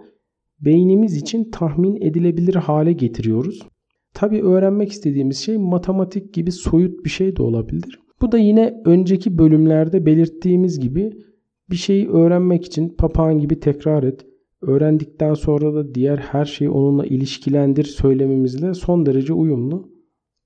beynimiz 0.61 1.17
için 1.17 1.50
tahmin 1.50 1.97
edilebilir 2.03 2.55
hale 2.55 2.93
getiriyoruz. 2.93 3.69
Tabi 4.14 4.43
öğrenmek 4.43 4.93
istediğimiz 4.93 5.38
şey 5.38 5.59
matematik 5.59 6.35
gibi 6.35 6.53
soyut 6.53 7.05
bir 7.05 7.11
şey 7.11 7.37
de 7.37 7.43
olabilir. 7.43 7.99
Bu 8.23 8.33
da 8.33 8.38
yine 8.38 8.83
önceki 8.85 9.38
bölümlerde 9.38 10.07
belirttiğimiz 10.07 10.81
gibi 10.81 11.12
bir 11.71 11.76
şeyi 11.76 12.09
öğrenmek 12.09 12.64
için 12.64 12.88
papağan 12.88 13.38
gibi 13.38 13.61
tekrar 13.61 14.03
et. 14.03 14.26
Öğrendikten 14.62 15.35
sonra 15.35 15.75
da 15.75 15.95
diğer 15.95 16.17
her 16.17 16.45
şeyi 16.45 16.71
onunla 16.71 17.07
ilişkilendir 17.07 17.85
söylememizle 17.85 18.75
son 18.75 19.07
derece 19.07 19.33
uyumlu. 19.33 19.88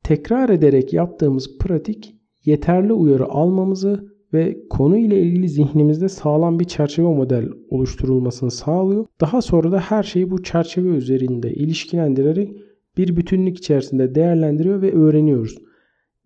Tekrar 0.05 0.49
ederek 0.49 0.93
yaptığımız 0.93 1.59
pratik 1.59 2.15
yeterli 2.45 2.93
uyarı 2.93 3.25
almamızı 3.25 4.18
ve 4.33 4.59
konu 4.71 4.97
ile 4.97 5.23
ilgili 5.23 5.49
zihnimizde 5.49 6.09
sağlam 6.09 6.59
bir 6.59 6.65
çerçeve 6.65 7.07
model 7.07 7.49
oluşturulmasını 7.71 8.51
sağlıyor. 8.51 9.07
Daha 9.21 9.43
sonra 9.43 9.73
da 9.73 9.79
her 9.79 10.03
şeyi 10.03 10.31
bu 10.31 10.43
çerçeve 10.43 10.89
üzerinde 10.89 11.53
ilişkilendirerek 11.55 12.57
bir 12.97 13.17
bütünlük 13.17 13.59
içerisinde 13.59 14.15
değerlendiriyor 14.15 14.83
ve 14.83 14.93
öğreniyoruz. 14.93 15.59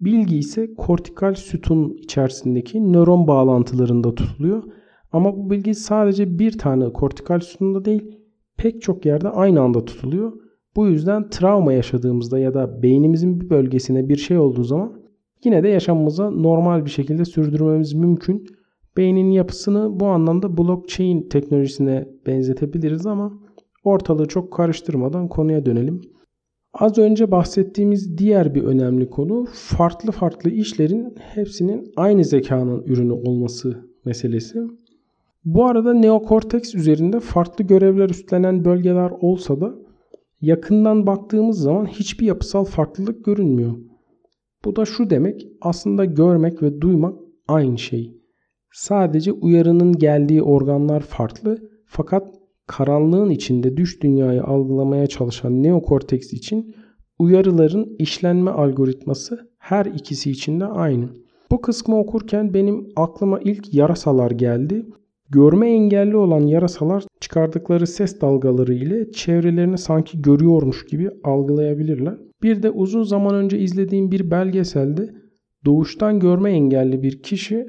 Bilgi 0.00 0.38
ise 0.38 0.74
kortikal 0.74 1.34
sütun 1.34 1.96
içerisindeki 2.02 2.92
nöron 2.92 3.26
bağlantılarında 3.26 4.14
tutuluyor. 4.14 4.62
Ama 5.12 5.36
bu 5.36 5.50
bilgi 5.50 5.74
sadece 5.74 6.38
bir 6.38 6.58
tane 6.58 6.92
kortikal 6.92 7.40
sütunda 7.40 7.84
değil 7.84 8.02
pek 8.56 8.82
çok 8.82 9.06
yerde 9.06 9.28
aynı 9.28 9.60
anda 9.60 9.84
tutuluyor. 9.84 10.32
Bu 10.76 10.86
yüzden 10.86 11.30
travma 11.30 11.72
yaşadığımızda 11.72 12.38
ya 12.38 12.54
da 12.54 12.82
beynimizin 12.82 13.40
bir 13.40 13.50
bölgesine 13.50 14.08
bir 14.08 14.16
şey 14.16 14.38
olduğu 14.38 14.64
zaman 14.64 15.01
yine 15.44 15.62
de 15.62 15.68
yaşamımıza 15.68 16.30
normal 16.30 16.84
bir 16.84 16.90
şekilde 16.90 17.24
sürdürmemiz 17.24 17.94
mümkün. 17.94 18.46
Beynin 18.96 19.30
yapısını 19.30 20.00
bu 20.00 20.06
anlamda 20.06 20.56
blockchain 20.56 21.28
teknolojisine 21.28 22.08
benzetebiliriz 22.26 23.06
ama 23.06 23.32
ortalığı 23.84 24.28
çok 24.28 24.52
karıştırmadan 24.52 25.28
konuya 25.28 25.66
dönelim. 25.66 26.00
Az 26.74 26.98
önce 26.98 27.30
bahsettiğimiz 27.30 28.18
diğer 28.18 28.54
bir 28.54 28.62
önemli 28.62 29.10
konu 29.10 29.46
farklı 29.52 30.12
farklı 30.12 30.50
işlerin 30.50 31.14
hepsinin 31.18 31.92
aynı 31.96 32.24
zekanın 32.24 32.82
ürünü 32.82 33.12
olması 33.12 33.90
meselesi. 34.04 34.58
Bu 35.44 35.66
arada 35.66 35.94
neokorteks 35.94 36.74
üzerinde 36.74 37.20
farklı 37.20 37.64
görevler 37.64 38.10
üstlenen 38.10 38.64
bölgeler 38.64 39.10
olsa 39.20 39.60
da 39.60 39.74
yakından 40.40 41.06
baktığımız 41.06 41.58
zaman 41.58 41.86
hiçbir 41.86 42.26
yapısal 42.26 42.64
farklılık 42.64 43.24
görünmüyor. 43.24 43.72
Bu 44.64 44.76
da 44.76 44.84
şu 44.84 45.10
demek 45.10 45.46
aslında 45.60 46.04
görmek 46.04 46.62
ve 46.62 46.80
duymak 46.80 47.14
aynı 47.48 47.78
şey. 47.78 48.22
Sadece 48.72 49.32
uyarının 49.32 49.92
geldiği 49.92 50.42
organlar 50.42 51.00
farklı 51.00 51.58
fakat 51.86 52.34
karanlığın 52.66 53.30
içinde 53.30 53.76
düş 53.76 54.02
dünyayı 54.02 54.44
algılamaya 54.44 55.06
çalışan 55.06 55.62
neokorteks 55.62 56.32
için 56.32 56.74
uyarıların 57.18 57.96
işlenme 57.98 58.50
algoritması 58.50 59.52
her 59.58 59.86
ikisi 59.86 60.30
için 60.30 60.60
de 60.60 60.64
aynı. 60.64 61.08
Bu 61.50 61.60
kısmı 61.60 61.98
okurken 61.98 62.54
benim 62.54 62.88
aklıma 62.96 63.40
ilk 63.40 63.74
yarasalar 63.74 64.30
geldi. 64.30 64.86
Görme 65.32 65.70
engelli 65.70 66.16
olan 66.16 66.40
yarasalar 66.40 67.04
çıkardıkları 67.20 67.86
ses 67.86 68.20
dalgaları 68.20 68.74
ile 68.74 69.12
çevrelerini 69.12 69.78
sanki 69.78 70.22
görüyormuş 70.22 70.86
gibi 70.86 71.10
algılayabilirler. 71.24 72.18
Bir 72.42 72.62
de 72.62 72.70
uzun 72.70 73.02
zaman 73.02 73.34
önce 73.34 73.58
izlediğim 73.58 74.10
bir 74.10 74.30
belgeselde 74.30 75.14
doğuştan 75.64 76.20
görme 76.20 76.50
engelli 76.50 77.02
bir 77.02 77.22
kişi 77.22 77.66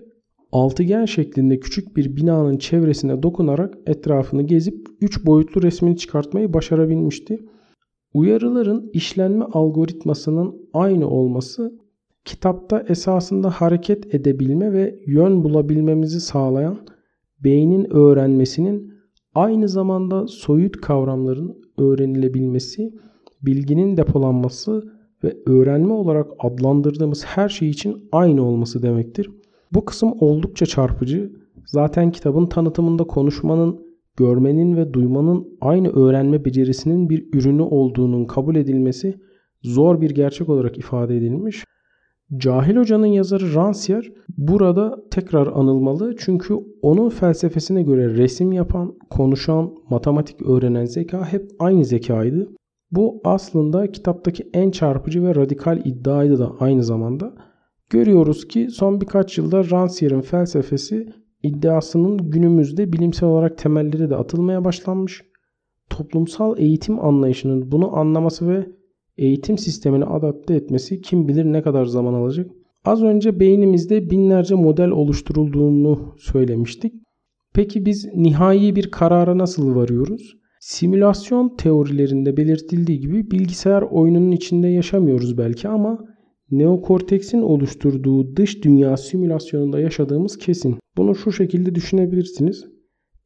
altıgen 0.51 1.05
şeklinde 1.05 1.59
küçük 1.59 1.97
bir 1.97 2.15
binanın 2.15 2.57
çevresine 2.57 3.23
dokunarak 3.23 3.77
etrafını 3.87 4.41
gezip 4.41 4.87
3 5.01 5.25
boyutlu 5.25 5.63
resmini 5.63 5.97
çıkartmayı 5.97 6.53
başarabilmişti. 6.53 7.45
Uyarıların 8.13 8.89
işlenme 8.93 9.45
algoritmasının 9.45 10.55
aynı 10.73 11.09
olması 11.09 11.79
kitapta 12.25 12.85
esasında 12.89 13.49
hareket 13.49 14.15
edebilme 14.15 14.73
ve 14.73 14.99
yön 15.07 15.43
bulabilmemizi 15.43 16.21
sağlayan 16.21 16.92
beynin 17.43 17.93
öğrenmesinin 17.93 18.93
aynı 19.35 19.69
zamanda 19.69 20.27
soyut 20.27 20.81
kavramların 20.81 21.57
öğrenilebilmesi, 21.77 22.93
bilginin 23.41 23.97
depolanması 23.97 24.83
ve 25.23 25.37
öğrenme 25.45 25.93
olarak 25.93 26.31
adlandırdığımız 26.39 27.25
her 27.25 27.49
şey 27.49 27.69
için 27.69 28.09
aynı 28.11 28.43
olması 28.45 28.83
demektir. 28.83 29.29
Bu 29.71 29.85
kısım 29.85 30.13
oldukça 30.19 30.65
çarpıcı. 30.65 31.31
Zaten 31.65 32.11
kitabın 32.11 32.45
tanıtımında 32.45 33.03
konuşmanın, 33.03 33.79
görmenin 34.17 34.77
ve 34.77 34.93
duymanın 34.93 35.57
aynı 35.61 35.89
öğrenme 35.89 36.45
becerisinin 36.45 37.09
bir 37.09 37.27
ürünü 37.33 37.61
olduğunun 37.61 38.25
kabul 38.25 38.55
edilmesi 38.55 39.19
zor 39.63 40.01
bir 40.01 40.09
gerçek 40.09 40.49
olarak 40.49 40.77
ifade 40.77 41.17
edilmiş. 41.17 41.62
Cahil 42.37 42.75
Hoca'nın 42.75 43.05
yazarı 43.05 43.45
Rancière 43.45 44.13
burada 44.37 45.03
tekrar 45.11 45.47
anılmalı 45.47 46.15
çünkü 46.19 46.55
onun 46.81 47.09
felsefesine 47.09 47.83
göre 47.83 48.17
resim 48.17 48.51
yapan, 48.51 48.95
konuşan, 49.09 49.73
matematik 49.89 50.41
öğrenen 50.41 50.85
zeka 50.85 51.33
hep 51.33 51.51
aynı 51.59 51.85
zekaydı. 51.85 52.49
Bu 52.91 53.21
aslında 53.23 53.91
kitaptaki 53.91 54.49
en 54.53 54.71
çarpıcı 54.71 55.23
ve 55.23 55.35
radikal 55.35 55.85
iddiaydı 55.85 56.39
da 56.39 56.51
aynı 56.59 56.83
zamanda. 56.83 57.33
Görüyoruz 57.89 58.47
ki 58.47 58.67
son 58.71 59.01
birkaç 59.01 59.37
yılda 59.37 59.61
Rancière'in 59.61 60.21
felsefesi 60.21 61.07
iddiasının 61.43 62.17
günümüzde 62.17 62.93
bilimsel 62.93 63.29
olarak 63.29 63.57
temelleri 63.57 64.09
de 64.09 64.15
atılmaya 64.15 64.65
başlanmış. 64.65 65.21
Toplumsal 65.89 66.59
eğitim 66.59 67.05
anlayışının 67.05 67.71
bunu 67.71 67.97
anlaması 67.97 68.49
ve 68.49 68.67
eğitim 69.17 69.57
sistemini 69.57 70.05
adapte 70.05 70.55
etmesi 70.55 71.01
kim 71.01 71.27
bilir 71.27 71.45
ne 71.45 71.61
kadar 71.61 71.85
zaman 71.85 72.13
alacak. 72.13 72.51
Az 72.85 73.03
önce 73.03 73.39
beynimizde 73.39 74.09
binlerce 74.09 74.55
model 74.55 74.89
oluşturulduğunu 74.89 76.15
söylemiştik. 76.17 76.93
Peki 77.53 77.85
biz 77.85 78.05
nihai 78.15 78.75
bir 78.75 78.91
karara 78.91 79.37
nasıl 79.37 79.75
varıyoruz? 79.75 80.37
Simülasyon 80.59 81.55
teorilerinde 81.57 82.37
belirtildiği 82.37 82.99
gibi 82.99 83.31
bilgisayar 83.31 83.81
oyununun 83.81 84.31
içinde 84.31 84.67
yaşamıyoruz 84.67 85.37
belki 85.37 85.67
ama 85.67 85.99
neokorteksin 86.51 87.41
oluşturduğu 87.41 88.35
dış 88.35 88.63
dünya 88.63 88.97
simülasyonunda 88.97 89.79
yaşadığımız 89.79 90.37
kesin. 90.37 90.77
Bunu 90.97 91.15
şu 91.15 91.31
şekilde 91.31 91.75
düşünebilirsiniz. 91.75 92.65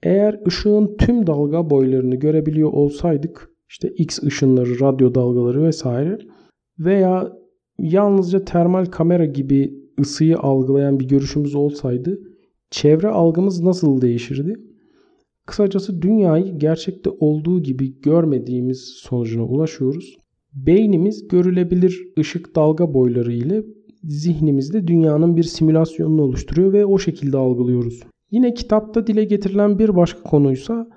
Eğer 0.04 0.40
ışığın 0.48 0.96
tüm 0.98 1.28
dalga 1.28 1.70
boylarını 1.70 2.16
görebiliyor 2.16 2.74
olsaydık 2.74 3.50
işte 3.70 3.90
X 3.90 4.24
ışınları, 4.24 4.80
radyo 4.80 5.16
dalgaları 5.16 5.64
vesaire 5.64 6.18
veya 6.80 7.34
yalnızca 7.80 8.46
termal 8.46 8.86
kamera 8.86 9.26
gibi 9.26 9.74
ısıyı 10.00 10.38
algılayan 10.38 11.00
bir 11.00 11.08
görüşümüz 11.08 11.56
olsaydı 11.56 12.20
çevre 12.72 13.08
algımız 13.08 13.64
nasıl 13.64 14.02
değişirdi? 14.02 14.56
Kısacası 15.46 16.02
dünyayı 16.02 16.58
gerçekte 16.58 17.10
olduğu 17.10 17.64
gibi 17.64 18.02
görmediğimiz 18.02 18.80
sonucuna 18.80 19.44
ulaşıyoruz. 19.44 20.18
Beynimiz 20.54 21.28
görülebilir 21.28 22.08
ışık 22.20 22.56
dalga 22.56 22.94
boyları 22.94 23.34
ile 23.34 23.64
zihnimizde 24.04 24.88
dünyanın 24.88 25.38
bir 25.38 25.44
simülasyonunu 25.44 26.22
oluşturuyor 26.22 26.74
ve 26.74 26.86
o 26.86 27.00
şekilde 27.00 27.38
algılıyoruz. 27.38 28.04
Yine 28.32 28.54
kitapta 28.54 29.08
dile 29.08 29.24
getirilen 29.24 29.80
bir 29.80 29.96
başka 29.96 30.24
konuysa 30.24 30.88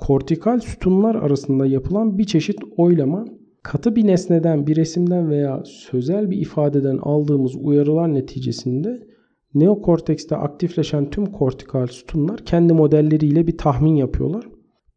kortikal 0.00 0.60
sütunlar 0.60 1.14
arasında 1.14 1.66
yapılan 1.66 2.18
bir 2.18 2.24
çeşit 2.24 2.58
oylama 2.76 3.24
katı 3.62 3.96
bir 3.96 4.06
nesneden, 4.06 4.66
bir 4.66 4.76
resimden 4.76 5.30
veya 5.30 5.62
sözel 5.64 6.30
bir 6.30 6.36
ifadeden 6.36 6.98
aldığımız 7.02 7.56
uyarılar 7.56 8.14
neticesinde 8.14 9.06
neokortekste 9.54 10.36
aktifleşen 10.36 11.10
tüm 11.10 11.26
kortikal 11.26 11.86
sütunlar 11.86 12.44
kendi 12.44 12.72
modelleriyle 12.72 13.46
bir 13.46 13.58
tahmin 13.58 13.96
yapıyorlar. 13.96 14.48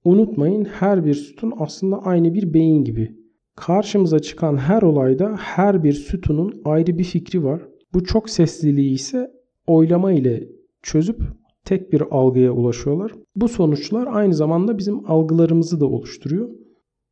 Unutmayın 0.06 0.66
her 0.66 1.06
bir 1.06 1.13
sütun 1.13 1.54
aslında 1.60 1.98
aynı 1.98 2.34
bir 2.34 2.54
beyin 2.54 2.84
gibi. 2.84 3.16
Karşımıza 3.56 4.20
çıkan 4.20 4.58
her 4.58 4.82
olayda 4.82 5.36
her 5.39 5.84
bir 5.84 5.94
sütunun 5.94 6.62
ayrı 6.66 6.98
bir 6.98 7.04
fikri 7.04 7.44
var. 7.44 7.62
Bu 7.94 8.04
çok 8.04 8.30
sesliliği 8.30 8.94
ise 8.94 9.32
oylama 9.68 10.12
ile 10.12 10.48
çözüp 10.82 11.22
tek 11.65 11.93
bir 11.93 12.04
algıya 12.12 12.52
ulaşıyorlar. 12.52 13.12
Bu 13.36 13.47
sonuçlar 13.47 14.08
aynı 14.12 14.34
zamanda 14.34 14.78
bizim 14.78 15.12
algılarımızı 15.12 15.80
da 15.80 15.86
oluşturuyor. 15.86 16.49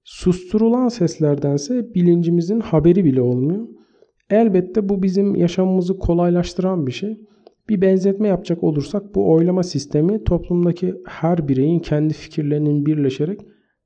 Susturulan 0.03 0.87
seslerdense 0.87 1.93
bilincimizin 1.93 2.59
haberi 2.59 3.05
bile 3.05 3.21
olmuyor. 3.21 3.67
Elbette 4.29 4.89
bu 4.89 5.03
bizim 5.03 5.35
yaşamımızı 5.35 5.97
kolaylaştıran 5.97 6.87
bir 6.87 6.91
şey. 6.91 7.17
Bir 7.69 7.81
benzetme 7.81 8.27
yapacak 8.27 8.63
olursak 8.63 9.15
bu 9.15 9.31
oylama 9.33 9.63
sistemi 9.63 10.23
toplumdaki 10.23 10.95
her 11.07 11.47
bireyin 11.47 11.79
kendi 11.79 12.13
fikirlerinin 12.13 12.85
birleşerek 12.85 13.39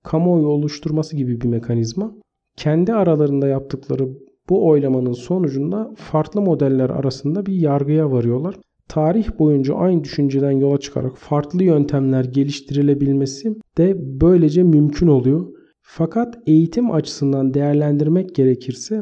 kamuoyu 0.03 0.47
oluşturması 0.47 1.15
gibi 1.17 1.41
bir 1.41 1.47
mekanizma. 1.47 2.15
Kendi 2.57 2.93
aralarında 2.93 3.47
yaptıkları 3.47 4.09
bu 4.49 4.67
oylamanın 4.67 5.11
sonucunda 5.11 5.93
farklı 5.95 6.41
modeller 6.41 6.89
arasında 6.89 7.45
bir 7.45 7.53
yargıya 7.53 8.11
varıyorlar. 8.11 8.55
Tarih 8.89 9.39
boyunca 9.39 9.75
aynı 9.75 10.03
düşünceden 10.03 10.51
yola 10.51 10.77
çıkarak 10.77 11.17
farklı 11.17 11.63
yöntemler 11.63 12.25
geliştirilebilmesi 12.25 13.55
de 13.77 13.97
böylece 14.21 14.63
mümkün 14.63 15.07
oluyor. 15.07 15.45
Fakat 15.81 16.37
eğitim 16.47 16.91
açısından 16.91 17.53
değerlendirmek 17.53 18.35
gerekirse 18.35 19.01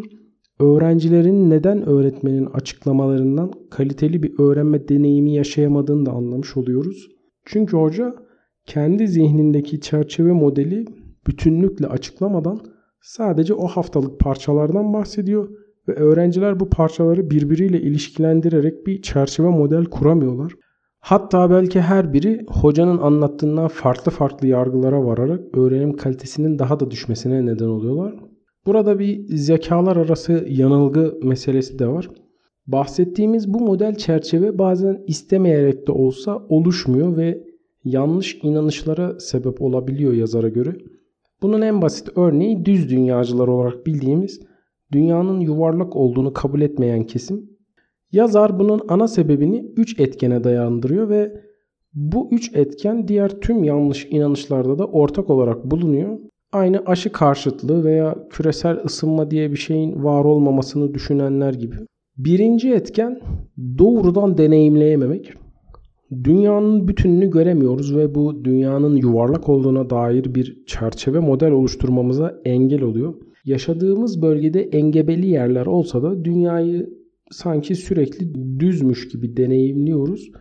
öğrencilerin 0.59 1.49
neden 1.49 1.89
öğretmenin 1.89 2.45
açıklamalarından 2.45 3.51
kaliteli 3.69 4.23
bir 4.23 4.39
öğrenme 4.39 4.87
deneyimi 4.87 5.33
yaşayamadığını 5.33 6.05
da 6.05 6.11
anlamış 6.11 6.57
oluyoruz. 6.57 7.07
Çünkü 7.45 7.77
hoca 7.77 8.15
kendi 8.65 9.07
zihnindeki 9.07 9.81
çerçeve 9.81 10.31
modeli 10.31 10.85
bütünlükle 11.27 11.87
açıklamadan 11.87 12.59
sadece 13.01 13.53
o 13.53 13.67
haftalık 13.67 14.19
parçalardan 14.19 14.93
bahsediyor 14.93 15.49
ve 15.87 15.93
öğrenciler 15.93 16.59
bu 16.59 16.69
parçaları 16.69 17.29
birbiriyle 17.29 17.81
ilişkilendirerek 17.81 18.87
bir 18.87 19.01
çerçeve 19.01 19.47
model 19.47 19.85
kuramıyorlar. 19.85 20.53
Hatta 20.99 21.49
belki 21.49 21.81
her 21.81 22.13
biri 22.13 22.45
hocanın 22.47 22.97
anlattığından 22.97 23.67
farklı 23.67 24.11
farklı 24.11 24.47
yargılara 24.47 25.05
vararak 25.05 25.57
öğrenim 25.57 25.97
kalitesinin 25.97 26.59
daha 26.59 26.79
da 26.79 26.91
düşmesine 26.91 27.45
neden 27.45 27.67
oluyorlar. 27.67 28.15
Burada 28.65 28.99
bir 28.99 29.37
zekalar 29.37 29.97
arası 29.97 30.45
yanılgı 30.49 31.17
meselesi 31.23 31.79
de 31.79 31.87
var. 31.87 32.09
Bahsettiğimiz 32.67 33.53
bu 33.53 33.59
model 33.59 33.95
çerçeve 33.95 34.57
bazen 34.57 35.03
istemeyerek 35.07 35.87
de 35.87 35.91
olsa 35.91 36.37
oluşmuyor 36.49 37.17
ve 37.17 37.43
yanlış 37.85 38.39
inanışlara 38.43 39.19
sebep 39.19 39.61
olabiliyor 39.61 40.13
yazara 40.13 40.49
göre. 40.49 40.75
Bunun 41.41 41.61
en 41.61 41.81
basit 41.81 42.09
örneği 42.17 42.65
düz 42.65 42.89
dünyacılar 42.89 43.47
olarak 43.47 43.85
bildiğimiz 43.85 44.39
dünyanın 44.93 45.39
yuvarlak 45.39 45.95
olduğunu 45.95 46.33
kabul 46.33 46.61
etmeyen 46.61 47.03
kesim. 47.03 47.49
Yazar 48.11 48.59
bunun 48.59 48.81
ana 48.87 49.07
sebebini 49.07 49.65
3 49.77 49.99
etkene 49.99 50.43
dayandırıyor 50.43 51.09
ve 51.09 51.41
bu 51.93 52.29
3 52.31 52.55
etken 52.55 53.07
diğer 53.07 53.29
tüm 53.29 53.63
yanlış 53.63 54.07
inanışlarda 54.09 54.79
da 54.79 54.87
ortak 54.87 55.29
olarak 55.29 55.71
bulunuyor. 55.71 56.19
Aynı 56.51 56.83
aşı 56.85 57.11
karşıtlığı 57.11 57.83
veya 57.83 58.15
küresel 58.29 58.77
ısınma 58.85 59.31
diye 59.31 59.51
bir 59.51 59.57
şeyin 59.57 60.03
var 60.03 60.25
olmamasını 60.25 60.93
düşünenler 60.93 61.53
gibi. 61.53 61.75
Birinci 62.17 62.73
etken 62.73 63.21
doğrudan 63.77 64.37
deneyimleyememek. 64.37 65.33
Dünyanın 66.23 66.87
bütününü 66.87 67.29
göremiyoruz 67.29 67.97
ve 67.97 68.15
bu 68.15 68.45
dünyanın 68.45 68.95
yuvarlak 68.95 69.49
olduğuna 69.49 69.89
dair 69.89 70.35
bir 70.35 70.63
çerçeve 70.65 71.19
model 71.19 71.51
oluşturmamıza 71.51 72.41
engel 72.45 72.81
oluyor. 72.81 73.13
Yaşadığımız 73.45 74.21
bölgede 74.21 74.61
engebeli 74.61 75.27
yerler 75.27 75.65
olsa 75.65 76.03
da 76.03 76.25
dünyayı 76.25 76.89
sanki 77.31 77.75
sürekli 77.75 78.33
düzmüş 78.59 79.07
gibi 79.07 79.37
deneyimliyoruz. 79.37 80.31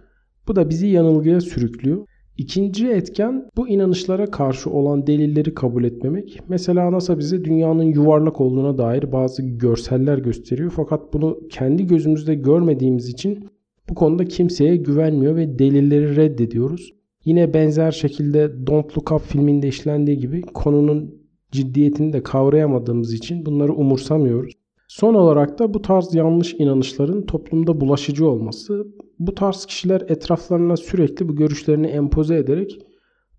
Bu 0.49 0.57
da 0.57 0.71
bizi 0.71 0.87
yanılgıya 0.87 1.41
sürüklüyor. 1.41 2.07
İkinci 2.39 2.89
etken 2.89 3.49
bu 3.57 3.69
inanışlara 3.69 4.27
karşı 4.27 4.71
olan 4.71 5.07
delilleri 5.07 5.55
kabul 5.55 5.85
etmemek. 5.85 6.41
Mesela 6.49 6.93
NASA 6.93 7.19
bize 7.19 7.45
dünyanın 7.45 7.83
yuvarlak 7.83 8.41
olduğuna 8.41 8.79
dair 8.79 9.13
bazı 9.13 9.43
görseller 9.43 10.19
gösteriyor. 10.19 10.73
Fakat 10.77 11.13
bunu 11.13 11.39
kendi 11.51 11.87
gözümüzde 11.87 12.35
görmediğimiz 12.35 13.09
için 13.09 13.49
bu 13.93 13.95
konuda 13.95 14.25
kimseye 14.25 14.77
güvenmiyor 14.77 15.37
ve 15.37 15.59
delilleri 15.59 16.17
reddediyoruz. 16.17 16.93
Yine 17.25 17.55
benzer 17.55 17.91
şekilde 17.91 18.67
Don't 18.67 18.99
Look 18.99 19.13
Up 19.13 19.23
filminde 19.23 19.69
işlendiği 19.69 20.19
gibi 20.19 20.43
konunun 20.43 21.15
ciddiyetini 21.51 22.13
de 22.13 22.23
kavrayamadığımız 22.23 23.13
için 23.13 23.47
bunları 23.47 23.75
umursamıyoruz. 23.75 24.55
Son 24.89 25.15
olarak 25.15 25.59
da 25.59 25.75
bu 25.75 25.83
tarz 25.83 26.15
yanlış 26.15 26.55
inanışların 26.55 27.27
toplumda 27.27 27.81
bulaşıcı 27.81 28.29
olması. 28.29 28.87
Bu 29.19 29.35
tarz 29.35 29.67
kişiler 29.67 30.01
etraflarına 30.09 30.77
sürekli 30.77 31.29
bu 31.29 31.37
görüşlerini 31.37 31.87
empoze 31.87 32.37
ederek 32.37 32.79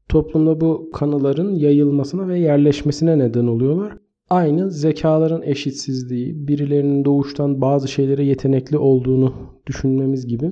toplumda 0.10 0.62
bu 0.62 0.89
kanıların 0.94 1.56
yayılmasına 1.56 2.28
ve 2.28 2.39
yerleşmesine 2.39 3.20
neden 3.20 3.48
oluyorlar. 3.48 3.98
Aynı 4.34 4.72
zekaların 4.72 5.41
eşitsizliği, 5.41 6.48
birilerinin 6.48 7.06
doğuştan 7.06 7.62
bazı 7.62 7.88
şeylere 7.88 8.24
yetenekli 8.24 8.78
olduğunu 8.78 9.34
düşünmemiz 9.67 10.28
gibi. 10.28 10.52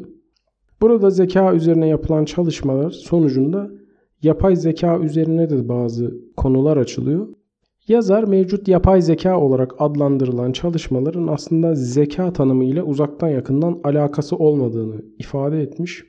Burada 0.81 1.09
zeka 1.09 1.53
üzerine 1.53 1.87
yapılan 1.87 2.25
çalışmalar 2.25 2.91
sonucunda 2.91 3.69
yapay 4.23 4.55
zeka 4.55 4.99
üzerine 4.99 5.49
de 5.49 5.69
bazı 5.69 6.13
konular 6.37 6.77
açılıyor. 6.77 7.27
Yazar 7.87 8.23
mevcut 8.23 8.67
yapay 8.67 9.01
zeka 9.01 9.39
olarak 9.39 9.71
adlandırılan 9.79 10.51
çalışmaların 10.51 11.27
aslında 11.27 11.75
zeka 11.75 12.33
tanımı 12.33 12.63
ile 12.63 12.83
uzaktan 12.83 13.29
yakından 13.29 13.79
alakası 13.83 14.35
olmadığını 14.35 15.01
ifade 15.19 15.61
etmiş. 15.61 16.03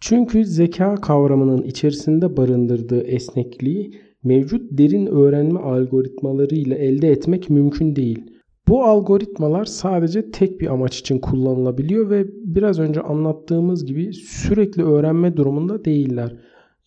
Çünkü 0.00 0.44
zeka 0.44 0.94
kavramının 0.94 1.62
içerisinde 1.62 2.36
barındırdığı 2.36 3.00
esnekliği 3.00 4.05
mevcut 4.26 4.78
derin 4.78 5.06
öğrenme 5.06 5.60
algoritmaları 5.60 6.54
ile 6.54 6.74
elde 6.74 7.10
etmek 7.10 7.50
mümkün 7.50 7.96
değil. 7.96 8.24
Bu 8.68 8.84
algoritmalar 8.84 9.64
sadece 9.64 10.30
tek 10.30 10.60
bir 10.60 10.66
amaç 10.66 10.98
için 10.98 11.18
kullanılabiliyor 11.18 12.10
ve 12.10 12.26
biraz 12.44 12.78
önce 12.78 13.00
anlattığımız 13.00 13.86
gibi 13.86 14.12
sürekli 14.12 14.84
öğrenme 14.84 15.36
durumunda 15.36 15.84
değiller. 15.84 16.36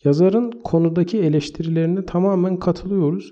Yazarın 0.04 0.52
konudaki 0.64 1.20
eleştirilerine 1.20 2.06
tamamen 2.06 2.58
katılıyoruz. 2.58 3.32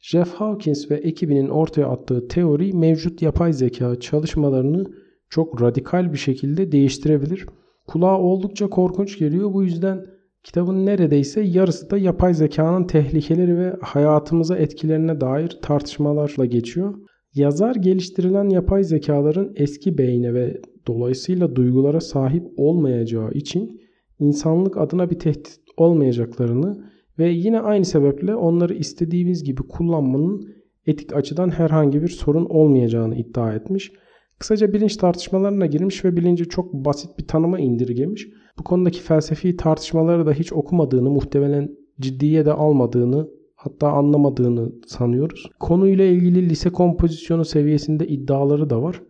Jeff 0.00 0.34
Hawkins 0.34 0.90
ve 0.90 0.94
ekibinin 0.94 1.48
ortaya 1.48 1.86
attığı 1.86 2.28
teori 2.28 2.72
mevcut 2.72 3.22
yapay 3.22 3.52
zeka 3.52 4.00
çalışmalarını 4.00 4.84
çok 5.30 5.62
radikal 5.62 6.12
bir 6.12 6.18
şekilde 6.18 6.72
değiştirebilir. 6.72 7.46
Kulağa 7.86 8.18
oldukça 8.18 8.68
korkunç 8.68 9.18
geliyor. 9.18 9.52
Bu 9.52 9.62
yüzden 9.62 10.06
kitabın 10.46 10.86
neredeyse 10.86 11.40
yarısı 11.40 11.90
da 11.90 11.98
yapay 11.98 12.34
zekanın 12.34 12.84
tehlikeleri 12.84 13.58
ve 13.58 13.76
hayatımıza 13.80 14.56
etkilerine 14.56 15.20
dair 15.20 15.58
tartışmalarla 15.62 16.44
geçiyor. 16.44 16.94
Yazar 17.34 17.74
geliştirilen 17.74 18.48
yapay 18.48 18.84
zekaların 18.84 19.52
eski 19.56 19.98
beyne 19.98 20.34
ve 20.34 20.60
dolayısıyla 20.86 21.56
duygulara 21.56 22.00
sahip 22.00 22.44
olmayacağı 22.56 23.30
için 23.30 23.80
insanlık 24.18 24.76
adına 24.76 25.10
bir 25.10 25.18
tehdit 25.18 25.60
olmayacaklarını 25.76 26.84
ve 27.18 27.28
yine 27.28 27.60
aynı 27.60 27.84
sebeple 27.84 28.34
onları 28.34 28.74
istediğimiz 28.74 29.44
gibi 29.44 29.62
kullanmanın 29.62 30.48
etik 30.86 31.16
açıdan 31.16 31.50
herhangi 31.50 32.02
bir 32.02 32.08
sorun 32.08 32.44
olmayacağını 32.44 33.16
iddia 33.16 33.54
etmiş. 33.54 33.92
Kısaca 34.38 34.72
bilinç 34.72 34.96
tartışmalarına 34.96 35.66
girmiş 35.66 36.04
ve 36.04 36.16
bilinci 36.16 36.48
çok 36.48 36.72
basit 36.72 37.18
bir 37.18 37.26
tanıma 37.26 37.58
indirgemiş. 37.58 38.28
Bu 38.58 38.64
konudaki 38.64 39.00
felsefi 39.00 39.56
tartışmaları 39.56 40.26
da 40.26 40.32
hiç 40.32 40.52
okumadığını, 40.52 41.10
muhtemelen 41.10 41.76
ciddiye 42.00 42.46
de 42.46 42.52
almadığını, 42.52 43.28
hatta 43.54 43.88
anlamadığını 43.88 44.72
sanıyoruz. 44.86 45.50
Konuyla 45.60 46.04
ilgili 46.04 46.48
lise 46.48 46.70
kompozisyonu 46.70 47.44
seviyesinde 47.44 48.06
iddiaları 48.06 48.70
da 48.70 48.82
var. 48.82 49.02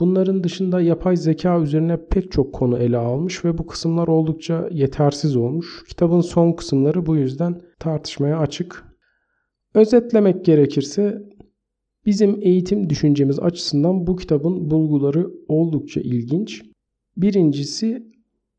Bunların 0.00 0.44
dışında 0.44 0.80
yapay 0.80 1.16
zeka 1.16 1.60
üzerine 1.60 2.06
pek 2.10 2.32
çok 2.32 2.54
konu 2.54 2.78
ele 2.78 2.96
almış 2.96 3.44
ve 3.44 3.58
bu 3.58 3.66
kısımlar 3.66 4.08
oldukça 4.08 4.68
yetersiz 4.72 5.36
olmuş. 5.36 5.84
Kitabın 5.88 6.20
son 6.20 6.52
kısımları 6.52 7.06
bu 7.06 7.16
yüzden 7.16 7.62
tartışmaya 7.78 8.38
açık. 8.38 8.84
Özetlemek 9.74 10.44
gerekirse 10.44 11.22
bizim 12.06 12.38
eğitim 12.42 12.90
düşüncemiz 12.90 13.38
açısından 13.38 14.06
bu 14.06 14.16
kitabın 14.16 14.70
bulguları 14.70 15.30
oldukça 15.48 16.00
ilginç. 16.00 16.62
Birincisi 17.16 18.06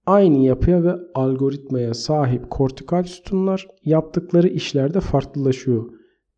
aynı 0.10 0.38
yapıya 0.38 0.84
ve 0.84 0.95
algoritmaya 1.15 1.93
sahip 1.93 2.50
kortikal 2.50 3.04
sütunlar 3.04 3.67
yaptıkları 3.86 4.48
işlerde 4.48 5.00
farklılaşıyor. 5.00 5.89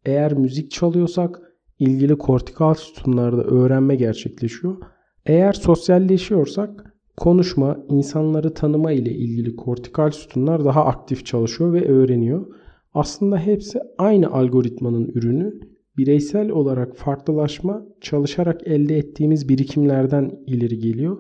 Eğer 0.06 0.34
müzik 0.34 0.72
çalıyorsak 0.72 1.42
ilgili 1.80 2.18
kortikal 2.18 2.74
sütunlarda 2.74 3.44
öğrenme 3.44 3.96
gerçekleşiyor. 3.96 4.78
Eğer 5.26 5.54
sosyalleşiyorsak 5.54 6.94
konuşma, 7.18 7.78
insanları 7.90 8.54
tanıma 8.54 8.92
ile 8.92 9.12
ilgili 9.12 9.56
kortikal 9.56 10.12
sütunlar 10.12 10.66
daha 10.66 10.86
aktif 10.86 11.26
çalışıyor 11.26 11.74
ve 11.74 11.88
öğreniyor. 11.88 12.46
aslında 12.94 13.38
hepsi 13.38 13.80
aynı 13.98 14.32
algoritmanın 14.32 15.08
ürünü. 15.08 15.60
Bireysel 15.98 16.50
olarak 16.50 16.96
farklılaşma 16.96 17.86
çalışarak 18.02 18.68
elde 18.68 18.98
ettiğimiz 18.98 19.50
birikimlerden 19.50 20.32
ileri 20.48 20.80
geliyor. 20.80 21.18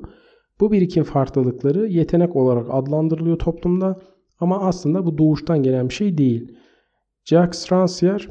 Bu 0.61 0.71
birikim 0.71 1.03
farklılıkları 1.03 1.87
yetenek 1.87 2.35
olarak 2.35 2.67
adlandırılıyor 2.69 3.39
toplumda 3.39 3.99
ama 4.39 4.59
aslında 4.59 5.05
bu 5.05 5.17
doğuştan 5.17 5.63
gelen 5.63 5.89
bir 5.89 5.93
şey 5.93 6.17
değil. 6.17 6.51
Jacques 7.25 7.71
Rancière 7.71 8.29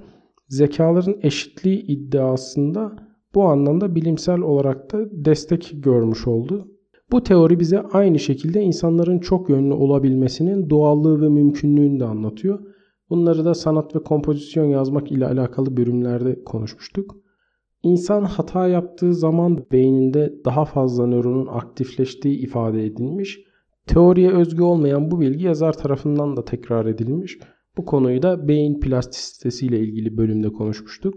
zekaların 0.49 1.17
eşitliği 1.23 1.87
iddiasında 1.87 2.97
bu 3.35 3.45
anlamda 3.45 3.95
bilimsel 3.95 4.41
olarak 4.41 4.93
da 4.93 4.99
destek 5.25 5.73
görmüş 5.75 6.27
oldu. 6.27 6.69
Bu 7.13 7.23
teori 7.23 7.61
bize 7.61 7.81
aynı 7.81 8.19
şekilde 8.19 8.63
insanların 8.63 9.19
çok 9.19 9.51
yönlü 9.51 9.75
olabilmesinin 9.75 10.71
doğallığı 10.71 11.21
ve 11.21 11.29
mümkünlüğünü 11.29 12.01
de 12.01 12.05
anlatıyor. 12.05 12.59
Bunları 13.11 13.45
da 13.45 13.55
sanat 13.55 13.97
ve 13.97 14.03
kompozisyon 14.03 14.65
yazmak 14.65 15.13
ile 15.13 15.27
alakalı 15.27 15.77
bölümlerde 15.77 16.45
konuşmuştuk. 16.45 17.17
İnsan 17.83 18.25
hata 18.25 18.69
yaptığı 18.69 19.15
zaman 19.15 19.65
beyninde 19.73 20.35
daha 20.45 20.65
fazla 20.65 21.07
nöronun 21.07 21.47
aktifleştiği 21.47 22.39
ifade 22.39 22.85
edilmiş. 22.87 23.41
Teoriye 23.87 24.31
özgü 24.31 24.63
olmayan 24.63 25.11
bu 25.11 25.21
bilgi 25.21 25.45
yazar 25.45 25.73
tarafından 25.73 26.37
da 26.37 26.45
tekrar 26.45 26.87
edilmiş. 26.87 27.39
Bu 27.77 27.85
konuyu 27.85 28.23
da 28.23 28.49
beyin 28.49 28.81
plastisitesi 28.81 29.67
ile 29.67 29.81
ilgili 29.81 30.17
bölümde 30.17 30.49
konuşmuştuk. 30.49 31.15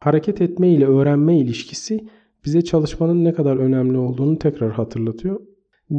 Hareket 0.00 0.40
etme 0.40 0.68
ile 0.68 0.86
öğrenme 0.86 1.38
ilişkisi 1.38 2.00
bize 2.44 2.62
çalışmanın 2.62 3.24
ne 3.24 3.32
kadar 3.32 3.56
önemli 3.56 3.98
olduğunu 3.98 4.38
tekrar 4.38 4.72
hatırlatıyor. 4.72 5.40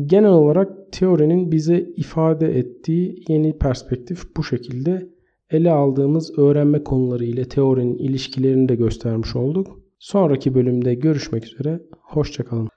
Genel 0.05 0.31
olarak 0.31 0.91
teorinin 0.91 1.51
bize 1.51 1.79
ifade 1.79 2.57
ettiği 2.57 3.23
yeni 3.27 3.57
perspektif 3.57 4.35
bu 4.37 4.43
şekilde 4.43 5.09
ele 5.49 5.71
aldığımız 5.71 6.39
öğrenme 6.39 6.83
konuları 6.83 7.25
ile 7.25 7.45
teorinin 7.45 7.97
ilişkilerini 7.97 8.69
de 8.69 8.75
göstermiş 8.75 9.35
olduk. 9.35 9.82
Sonraki 10.03 10.55
bölümde 10.55 10.93
görüşmek 10.93 11.45
üzere. 11.45 11.79
Hoşçakalın. 12.01 12.69